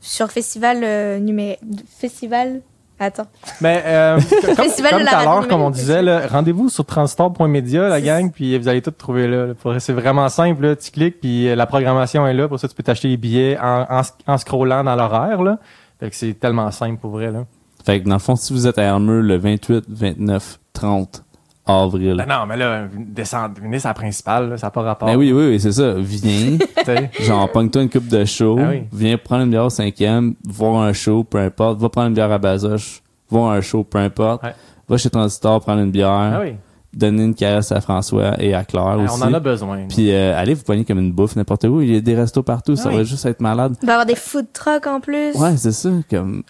[0.00, 1.58] sur sur festival euh, numé-
[1.98, 2.60] Festival.
[3.00, 3.26] Attends.
[3.60, 6.26] Mais euh, comme, Festival comme de la tout à l'heure, radio comme on disait, là,
[6.26, 9.54] rendez-vous sur transport.media, la gang, puis vous allez tout trouver là.
[9.78, 10.76] C'est vraiment simple, là.
[10.76, 12.46] tu cliques, puis euh, la programmation est là.
[12.48, 15.42] Pour ça, tu peux t'acheter les billets en, en, en scrollant dans l'horaire.
[15.42, 15.58] Là.
[16.00, 17.30] Fait que c'est tellement simple pour vrai.
[17.30, 17.44] Là.
[17.86, 21.22] Fait que dans le fond, si vous êtes à Elmer le 28, 29, 30
[21.68, 22.16] avril.
[22.16, 25.08] Ben non, mais là, descendre, venez la principale, là, ça n'a pas rapport.
[25.08, 25.94] Ben oui, oui, oui, c'est ça.
[25.98, 26.58] Viens.
[27.20, 28.82] Genre, pogne-toi une coupe de show, Ah oui.
[28.92, 32.30] viens prendre une bière au cinquième, voir un show, peu importe, va prendre une bière
[32.32, 34.54] à Bazoche, voir un show, peu importe, Ouais.
[34.88, 36.54] va chez Transistor prendre une bière, Ah oui.
[36.94, 39.22] donner une caresse à François et à Claire Ben, aussi.
[39.22, 39.86] on en a besoin.
[39.88, 42.42] Puis euh, allez vous poigner comme une bouffe n'importe où, il y a des restos
[42.42, 42.96] partout, ça Ah oui.
[42.98, 43.76] va juste être malade.
[43.82, 45.34] Il va y avoir des food trucks en plus.
[45.36, 46.42] Ouais, c'est ça, comme...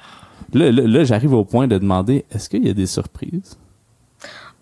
[0.54, 3.58] Là, là, là, j'arrive au point de demander, est-ce qu'il y a des surprises?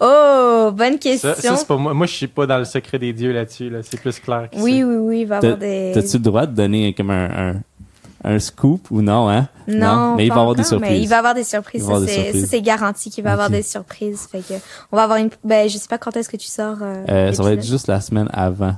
[0.01, 1.33] Oh, bonne question.
[1.35, 1.95] ça, c'est pas moi.
[1.95, 3.71] Moi, je suis pas dans le secret des dieux là-dessus.
[3.71, 3.79] Là.
[3.83, 5.93] C'est plus clair que oui, oui, oui, il va y T'as- avoir des.
[5.95, 7.55] T'as-tu le droit de donner comme un, un,
[8.25, 9.49] un scoop ou non, hein?
[9.67, 11.03] Non, mais il va y avoir des encore, mais surprises.
[11.03, 11.83] il va y avoir des surprises.
[11.83, 12.45] Il va y avoir Ça, des c'est- surprises.
[12.45, 14.29] ça, c'est garanti qu'il va y avoir des surprises.
[14.31, 14.55] Fait que
[14.93, 15.31] on va avoir une.
[15.45, 16.77] Ben, je sais pas quand est-ce que tu sors.
[16.83, 18.75] euh, Euh, ça va être juste la semaine avant.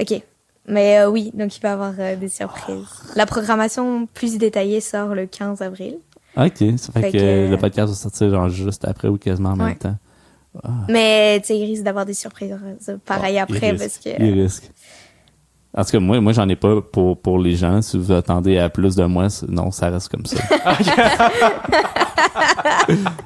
[0.00, 0.22] Ok.
[0.68, 2.86] Mais euh, oui, donc il va y avoir euh, des surprises.
[3.16, 5.96] La programmation plus détaillée sort le 15 avril.
[6.36, 9.50] Ok, ça fait, Fait que, que- le podcast va sortir genre juste après ou quasiment
[9.50, 9.90] en même Ouais.
[10.62, 10.70] Temps.
[10.88, 12.56] Mais tu sais, il risque d'avoir des surprises
[12.88, 14.10] euh, pareil Bon, après parce que.
[14.22, 14.70] Il risque.
[15.76, 17.82] En tout cas, moi, moi j'en ai pas pour, pour les gens.
[17.82, 20.36] Si vous attendez à plus de moi, non, ça reste comme ça.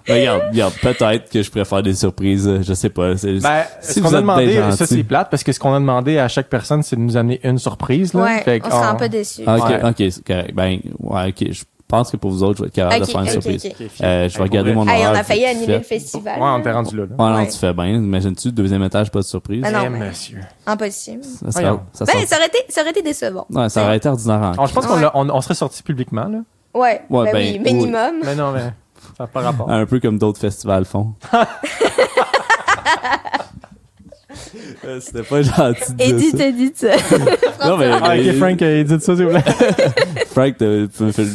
[0.09, 3.16] Mais regarde, regarde, peut-être que je préfère des surprises, je sais pas.
[3.16, 5.81] c'est- Ben, Si ce qu'on a demandé, ça c'est plate parce que ce qu'on a
[5.81, 8.14] demandé à chaque personne, c'est de nous amener une surprise.
[8.14, 8.22] Là.
[8.22, 9.43] Ouais, Fait on que, sera un on- peu déçus.
[9.47, 10.09] Ah, ok, Ouais.
[10.09, 10.55] ok, correct.
[10.55, 11.53] Ben, ouais, ok.
[11.53, 13.64] Je, pense que pour vous autres, je vais être capable de faire une surprise.
[14.03, 14.86] Euh, je vais Hey, regarder mon.
[14.86, 15.78] Hey, on horaire a failli annuler fait.
[15.78, 16.41] le festival.
[16.41, 17.05] Ouais, on t'est rendu là.
[17.05, 17.09] là.
[17.24, 17.49] Ouais, non, Ouais.
[17.49, 17.86] tu fais bien.
[17.86, 19.62] Imagine-tu, deuxième étage, pas de surprise.
[19.66, 20.41] Ah non, mais- monsieur.
[20.66, 21.24] Impossible.
[21.24, 21.80] Ça, serait- Voyons.
[21.93, 23.47] ça, Ben, ça aurait été, ça aurait été décevant.
[23.51, 25.03] ouais, ça aurait été ordinaire en Alors, je pense qu'on Ouais.
[25.03, 26.39] l'a- on, on serait sorti publiquement, là.
[26.74, 28.14] Ouais, Ouais, ben, ben, oui, minimum.
[28.24, 28.61] Mais non, mais
[29.16, 29.70] ça n'a pas rapport.
[29.70, 31.14] Un peu comme d'autres festivals font.
[34.85, 36.47] Euh, C'était pas gentil Edith, ça.
[36.47, 36.87] Edith.
[37.65, 39.45] Non, mais, Ah, ok, Frank, dites ça, s'il vous plaît.
[40.31, 40.55] Frank,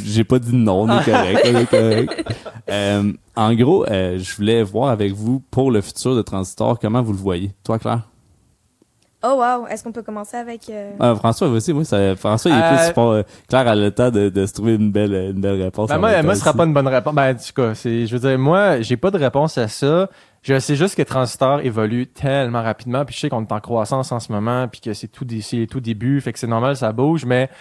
[0.06, 2.26] j'ai pas dit non, on est correct, on est correct.
[2.70, 7.02] Euh, en gros, euh, je voulais voir avec vous pour le futur de Transistor, comment
[7.02, 7.52] vous le voyez?
[7.64, 8.08] Toi, Claire?
[9.26, 10.70] Oh wow, est-ce qu'on peut commencer avec...
[10.70, 13.12] euh, Ah, François, aussi, moi, ça, François, il est Euh, plus support.
[13.12, 15.90] euh, Claire a le temps de, de se trouver une belle, une belle réponse.
[15.90, 17.16] Ben, en moi, moi, ce sera pas une bonne réponse.
[17.16, 20.10] Ben, en tout cas, c'est, je veux dire, moi, j'ai pas de réponse à ça.
[20.42, 24.12] Je sais juste que Transistor évolue tellement rapidement, puis je sais qu'on est en croissance
[24.12, 26.92] en ce moment, puis que c'est tout, c'est tout début, fait que c'est normal, ça
[26.92, 27.56] bouge, mais euh,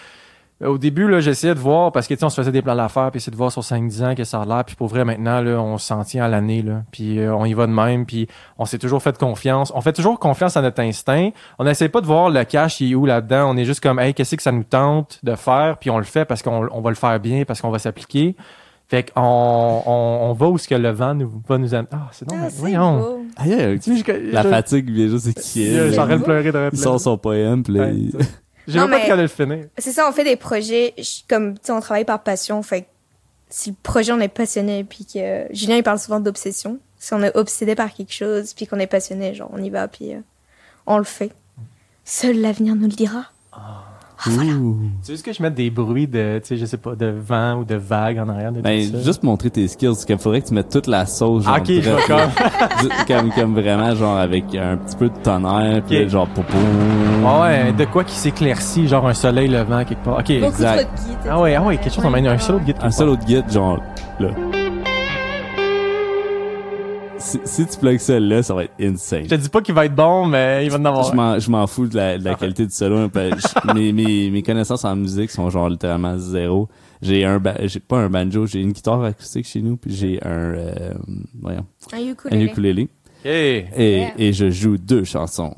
[0.61, 2.75] au début, là, j'essayais de voir, parce que, tu sais, on se faisait des plans
[2.75, 5.03] d'affaires, puis essayer de voir sur 5-10 ans que ça a l'air, puis pour vrai,
[5.03, 8.05] maintenant, là, on s'en tient à l'année, là, puis euh, on y va de même,
[8.05, 8.27] puis
[8.57, 9.71] on s'est toujours fait confiance.
[9.75, 11.31] On fait toujours confiance à notre instinct.
[11.59, 13.49] On n'essaie pas de voir le cash, il est où là-dedans.
[13.51, 16.03] On est juste comme, hey, qu'est-ce que ça nous tente de faire, puis on le
[16.05, 18.35] fait parce qu'on on va le faire bien, parce qu'on va s'appliquer.
[18.89, 21.87] Fait qu'on on, on va où ce que le vent nous, va nous amener.
[21.93, 23.17] Ah, c'est donc, Ah, mais c'est voyons.
[23.37, 25.27] Ah, yeah, Tu sais, je- La fatigue vient juste.
[25.93, 28.13] J'en train de pleurer de Il sort son poème, puis
[28.67, 29.65] J'ai même pas mais- de qu'à le finir.
[29.77, 32.83] C'est ça, on fait des projets, je- comme, tu sais, on travaille par passion, fait
[32.83, 32.87] que
[33.49, 35.45] si le projet, on est passionné, puis que...
[35.51, 36.79] Julien, il parle souvent d'obsession.
[36.97, 39.87] Si on est obsédé par quelque chose, puis qu'on est passionné, genre, on y va,
[39.87, 40.19] puis euh,
[40.87, 41.31] on le fait.
[42.05, 43.25] Seul l'avenir nous le dira.
[44.27, 44.77] Ouh.
[45.05, 47.55] Tu veux que je mette des bruits de, tu sais, je sais pas, de vent
[47.59, 49.03] ou de vagues en arrière de Ben, tout ça?
[49.03, 51.59] juste montrer tes skills, c'est qu'il faudrait que tu mettes toute la sauce, genre, Ah,
[51.59, 55.81] ok, je bref, vois Ju- comme, comme vraiment, genre, avec un petit peu de tonnerre,
[55.85, 56.03] puis Ok.
[56.03, 56.57] là, genre, popo.
[57.25, 60.19] Ah ouais, de quoi qui s'éclaircit, genre un soleil levant quelque part.
[60.19, 60.27] Ok.
[60.39, 60.89] Beaucoup Exact.
[61.25, 61.29] de.
[61.29, 62.75] Ah ouais, ah ouais, quelque chose, on mène un seul autre guide.
[62.81, 63.79] Un seul autre guide, genre,
[64.19, 64.29] là.
[67.23, 69.23] Si, si tu plugues ça là, ça va être insane.
[69.23, 71.09] Je te dis pas qu'il va être bon, mais il va en avoir.
[71.09, 72.97] Je m'en, je m'en fous de la, de la qualité du solo.
[73.13, 76.67] Je- mes, mes, mes connaissances en musique sont genre littéralement zéro.
[77.01, 80.19] J'ai un, ba- j'ai pas un banjo, j'ai une guitare acoustique chez nous, puis j'ai
[80.23, 80.93] un, euh,
[81.41, 82.43] voyons, Un un ukulélé.
[82.45, 82.83] ukulélé.
[82.83, 83.25] Ok.
[83.25, 84.11] Et, Yeah.
[84.17, 85.55] et je joue deux chansons.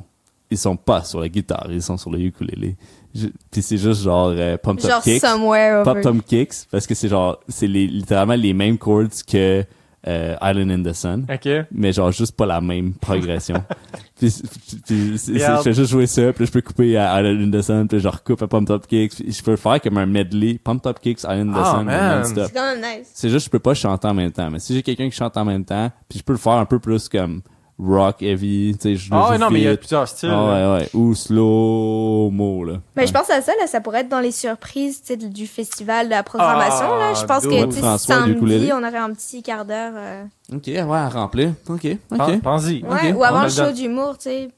[0.52, 2.76] Ils sont pas sur la guitare, ils sont sur le ukulélé.
[3.16, 5.24] Je- Puis c'est juste genre euh, Pump Top Genre Kicks.
[5.24, 6.02] Over.
[6.04, 9.64] Tom Kicks, parce que c'est genre, c'est les, littéralement les mêmes chords que
[10.08, 11.26] euh, Island in the Sun.
[11.72, 13.64] Mais genre juste pas la même progression.
[14.20, 17.88] puis je fais juste jouer ça, puis je peux couper à Island in the Sun,
[17.88, 20.82] puis je recoupe à Pump Top Kicks, puis je peux faire comme un medley, Pump
[20.82, 22.46] Top Kicks, Island in the Ah, Sun, non-stop.
[22.48, 23.12] C'est quand même nice.
[23.14, 25.36] C'est juste je peux pas chanter en même temps, mais si j'ai quelqu'un qui chante
[25.38, 27.42] en même temps, puis je peux le faire un peu plus comme
[27.78, 30.30] rock heavy, tu sais, je le Ah ouais, non, mais il y a plusieurs styles.
[30.32, 32.74] Ah ouais, ouais, ou slow mo là.
[32.96, 33.08] Mais Ouais.
[33.08, 36.06] je pense à ça, là, ça pourrait être dans les surprises tu sais, du festival
[36.06, 36.86] de la programmation.
[36.94, 37.14] Ah, là.
[37.14, 37.52] Je pense dude.
[37.52, 39.94] que tu sais, samedi, on aurait un petit quart d'heure.
[39.96, 40.24] euh,
[40.54, 41.54] Ok, ouais, à remplir.
[41.68, 42.18] Ok, ok.
[42.18, 42.84] Pen- Pense-y.
[42.84, 44.50] Ouais, ou avant on le show d'humour, tu sais.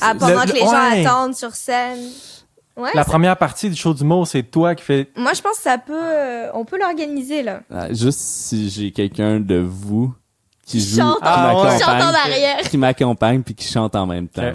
[0.00, 1.04] Ah, pendant le- que les gens ouais.
[1.04, 1.98] attendent sur scène.
[2.76, 5.08] Ouais, La première partie du show d'humour, c'est toi qui fais.
[5.16, 7.62] moi je pense que ça peut, euh, on peut l'organiser là.
[7.74, 10.14] Ah, juste si j'ai quelqu'un de vous
[10.68, 11.68] qui joue, chante, qui Ah, ouais.
[11.76, 12.60] qui chante en m'accompagne, arrière.
[12.70, 14.52] qui m'accompagne puis qui chante en même temps.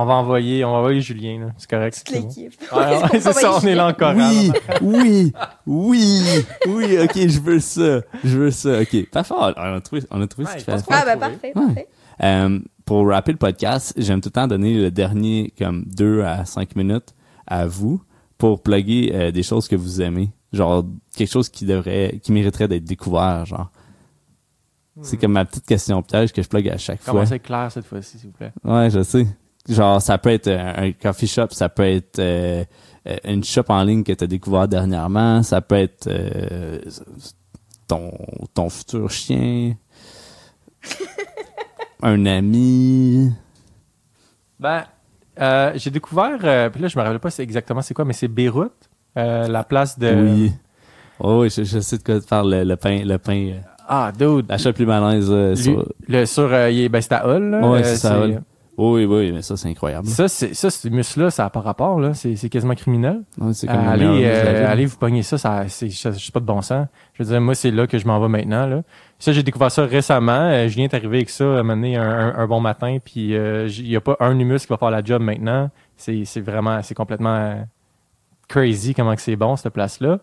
[0.00, 1.46] On va envoyer, on va envoyer Julien, là.
[1.58, 2.02] C'est correct.
[2.06, 2.28] Toute bon.
[2.28, 2.52] l'équipe.
[2.72, 4.14] Ouais, ouais, c'est ça, on est là encore.
[4.14, 5.32] Oui, oui,
[5.66, 6.22] oui,
[6.68, 9.10] oui, ok, je veux ça, je veux ça, ok.
[9.10, 11.52] Parfait, on a trouvé, on a trouvé Ouais, ce je qu'il fallait Ah bah trouver.
[11.52, 11.66] parfait, Ouais.
[11.66, 11.88] parfait.
[12.22, 16.44] Euh, pour rappeler le podcast, j'aime tout le temps donner le dernier comme 2 à
[16.44, 17.14] 5 minutes
[17.48, 18.00] à vous
[18.38, 20.30] pour plugger euh, des choses que vous aimez.
[20.52, 20.84] Genre
[21.16, 23.70] quelque chose qui devrait qui mériterait d'être découvert, genre.
[25.02, 27.12] C'est comme ma petite question piège que je plug à chaque fois.
[27.12, 28.52] Commencez avec Claire cette fois-ci, s'il vous plaît?
[28.64, 29.26] Ouais, je sais.
[29.68, 32.64] Genre, ça peut être un, un coffee shop, ça peut être euh,
[33.06, 36.80] euh, une shop en ligne que tu as découvert dernièrement, ça peut être euh,
[37.86, 38.10] ton,
[38.54, 39.74] ton futur chien,
[42.02, 43.30] un ami.
[44.58, 44.84] Ben,
[45.40, 48.12] euh, j'ai découvert, euh, puis là, je me rappelle pas c'est exactement c'est quoi, mais
[48.12, 48.72] c'est Beyrouth,
[49.16, 50.14] euh, la place de.
[50.14, 50.52] Oui.
[51.20, 54.12] Oh, oui, je, je sais de quoi faire le, le pain, le pain, euh, Ah,
[54.16, 54.46] dude.
[54.48, 55.28] la shop plus malaise.
[55.30, 55.86] euh, sur...
[56.06, 57.60] Le sur, euh, ben, c'est à Hull, là.
[57.66, 58.42] Ouais, Euh, c'est ça, à Hull.
[58.76, 60.06] Oui, oui, mais ça, c'est incroyable.
[60.06, 62.14] Ça, c'est, ça, ce muscle-là, ça n'a pas rapport, là.
[62.14, 63.22] C'est, c'est quasiment criminel.
[63.36, 66.32] Ouais, c'est Euh, comme le allez, euh, allez vous pogner ça, ça c'est, je sais
[66.32, 66.86] pas de bon sens.
[67.14, 68.82] Je veux dire, moi, c'est là que je m'en vais maintenant, là.
[69.18, 70.30] Ça, j'ai découvert ça récemment.
[70.52, 73.96] Euh, Julien est arrivé avec ça, à un un, bon matin, puis euh, il y
[73.96, 75.70] a pas un humus qui va faire la job maintenant.
[75.96, 77.54] C'est, c'est vraiment, c'est complètement euh,
[78.46, 80.20] crazy comment que c'est bon, cette place-là.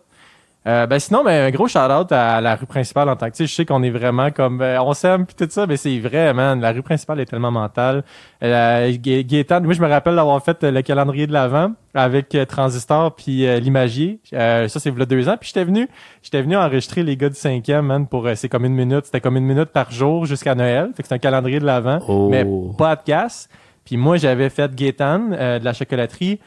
[0.66, 3.44] Euh, ben sinon, ben, un gros shout-out à la rue principale en tant que, tu
[3.44, 5.96] sais, je sais qu'on est vraiment comme, euh, on s'aime puis tout ça, mais c'est
[6.00, 8.02] vrai, man, la rue principale est tellement mentale.
[8.42, 12.44] Euh, Gaétan, moi je me rappelle d'avoir fait euh, le calendrier de l'avant avec euh,
[12.44, 14.18] Transistor puis euh, l'imagier.
[14.32, 15.88] Ça c'est il y a deux ans, puis j'étais venu,
[16.20, 19.36] j'étais venu enregistrer les gars du cinquième, man, pour, c'est comme une minute, c'était comme
[19.36, 22.28] une minute par jour jusqu'à Noël, fait que c'est un calendrier de l'avant, Oh.
[22.28, 22.44] mais
[22.76, 23.48] podcast.
[23.84, 26.40] Puis moi j'avais fait Gaétan de la chocolaterie.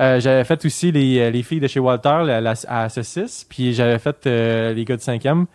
[0.00, 3.44] Euh, j'avais fait aussi les, euh, les filles de chez Walter la, la- à saucisse,
[3.48, 5.46] puis j'avais fait euh, les gars du cinquième.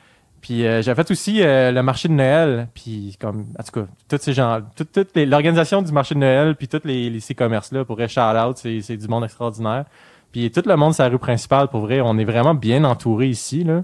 [0.42, 3.88] Puis euh, j'avais fait aussi euh, le marché de Noël, puis comme en tout cas,
[4.08, 7.84] tous ces gens, toute, l'organisation du marché de Noël, puis tous les, les- ces commerces-là,
[7.84, 9.86] pour vrai, shout out, c'est, c'est du monde extraordinaire.
[10.32, 13.28] Puis tout le monde sur la rue principale, pour vrai, on est vraiment bien entouré
[13.30, 13.84] ici là.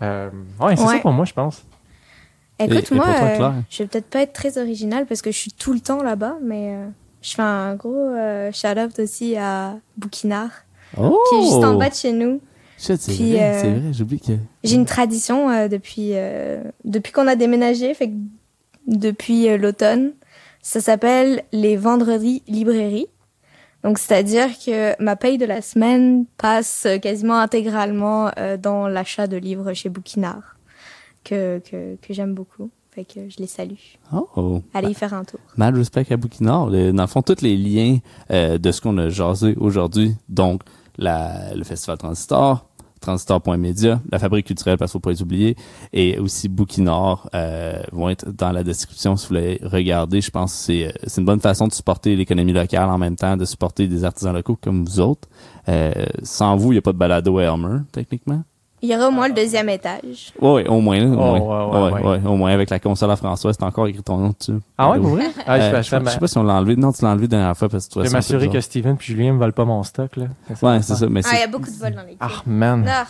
[0.00, 0.94] Euh, ouais, c'est Ouais.
[0.96, 1.62] ça pour moi, je pense.
[2.58, 5.36] Écoute, et moi, toi, euh, je vais peut-être pas être très originale parce que je
[5.36, 6.86] suis tout le temps là-bas, mais euh,
[7.22, 10.50] je fais un gros euh, shout-out aussi à Bouquinard,
[10.98, 11.18] Oh!
[11.30, 12.40] qui est juste en bas de chez nous.
[12.76, 14.32] C'est vrai, euh, c'est vrai, j'oublie que...
[14.64, 16.12] J'ai une tradition euh, depuis
[16.84, 18.14] depuis qu'on a déménagé, fait que
[18.88, 20.12] depuis l'automne.
[20.60, 23.06] Ça s'appelle les vendredis librairie.
[23.84, 29.72] Donc c'est-à-dire que ma paye de la semaine passe quasiment intégralement dans l'achat de livres
[29.72, 30.56] chez Bouquinard
[31.24, 32.70] que que, que j'aime beaucoup.
[32.94, 33.72] Fait que je les salue.
[34.12, 34.60] Oh!
[34.74, 35.40] Allez y faire un tour.
[35.56, 36.70] Mad respect à Bouquinard.
[36.70, 37.98] Dans le fond, tous les liens
[38.30, 40.60] euh, de ce qu'on a jasé aujourd'hui, donc
[40.98, 42.66] la, le Festival Transistor,
[43.00, 45.56] transistor.media, la Fabrique culturelle, parce qu'il faut pas les oublier,
[45.92, 50.20] et aussi Bouquinard euh, vont être dans la description si vous voulez regarder.
[50.20, 53.16] Je pense que c'est, euh, c'est une bonne façon de supporter l'économie locale en même
[53.16, 55.28] temps, de supporter des artisans locaux comme vous autres.
[55.68, 58.44] Euh, sans vous, il n'y a pas de balado à Elmer, techniquement.
[58.84, 60.32] Il y aura au moins le deuxième étage.
[60.40, 60.98] Oui, au moins.
[60.98, 61.90] là, au, Oh, moins.
[61.90, 62.20] ouais, ouais, ouais.
[62.26, 64.58] au moins avec la console à François, c'est encore écrit ton nom dessus.
[64.76, 65.26] Ah ouais, pour vrai?
[65.46, 66.74] Ah, je, Euh, je, sais pas- je sais pas si on l'a enlevé.
[66.76, 68.60] Non, tu l'as enlevé la dernière fois parce que tu je vais m'assurer que.
[68.60, 70.24] Steven puis Julien me volent pas mon stock là.
[70.62, 71.06] Ouais, c'est ça.
[71.08, 72.18] Mais Ah, il y a beaucoup de vols dans l'équipe.
[72.20, 72.84] Ah man.
[72.88, 73.04] Ah.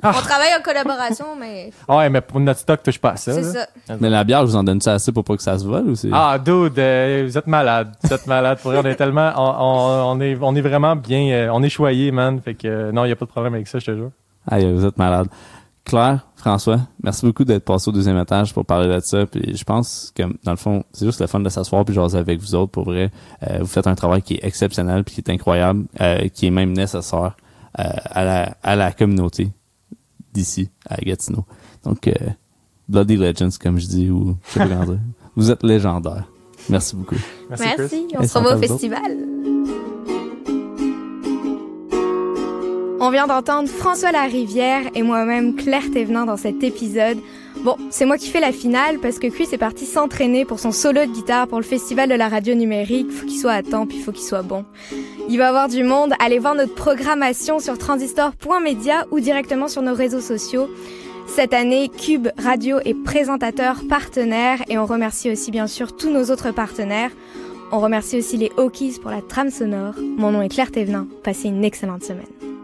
[0.00, 0.12] Ah.
[0.16, 3.32] On travaille en collaboration, mais Ah ouais, mais pour notre stock, touche pas à ça.
[3.34, 3.66] c'est ça.
[4.00, 5.88] Mais la bière, je vous en donne ça assez pour pas que ça se vole
[5.90, 6.08] ou c'est.
[6.12, 7.92] Ah, dude, euh, vous êtes malade.
[8.04, 8.58] Vous êtes malade.
[8.62, 11.62] Pour vrai, on est tellement, on, on, on est, on est vraiment bien, euh, on
[11.64, 12.40] est choyé, man.
[12.40, 14.10] Fait que, euh, non, il y a pas de problème avec ça, je te jure.
[14.46, 15.28] Aïe, vous êtes malade.
[15.84, 19.24] Claire, François, merci beaucoup d'être passé au deuxième étage pour parler de ça.
[19.26, 22.18] Puis je pense que dans le fond, c'est juste le fun de s'asseoir puis jaser
[22.18, 22.70] avec vous autres.
[22.72, 23.10] Pour vrai,
[23.42, 26.50] Euh, vous faites un travail qui est exceptionnel puis qui est incroyable, euh, qui est
[26.50, 27.36] même nécessaire
[27.78, 29.50] euh, à la à la communauté
[30.34, 31.44] d'ici à Gatineau.
[31.84, 32.12] Donc euh,
[32.88, 34.84] Bloody Legends, comme je dis, ou je sais pas.
[35.36, 36.24] Vous êtes légendaire.
[36.68, 37.16] Merci beaucoup.
[37.48, 37.64] Merci.
[37.78, 38.06] Merci.
[38.18, 39.16] On se revoit au festival.
[43.00, 47.18] On vient d'entendre François Larivière et moi-même Claire Thévenin dans cet épisode.
[47.62, 50.72] Bon, c'est moi qui fais la finale parce que Chris est parti s'entraîner pour son
[50.72, 53.12] solo de guitare pour le festival de la radio numérique.
[53.12, 54.64] Faut qu'il soit à temps puis faut qu'il soit bon.
[55.28, 56.12] Il va avoir du monde.
[56.18, 60.68] Allez voir notre programmation sur transistor.media ou directement sur nos réseaux sociaux.
[61.28, 66.32] Cette année, Cube Radio est présentateur partenaire et on remercie aussi bien sûr tous nos
[66.32, 67.12] autres partenaires.
[67.70, 69.94] On remercie aussi les Hawkies pour la trame sonore.
[70.16, 71.06] Mon nom est Claire Thévenin.
[71.22, 72.57] Passez une excellente semaine.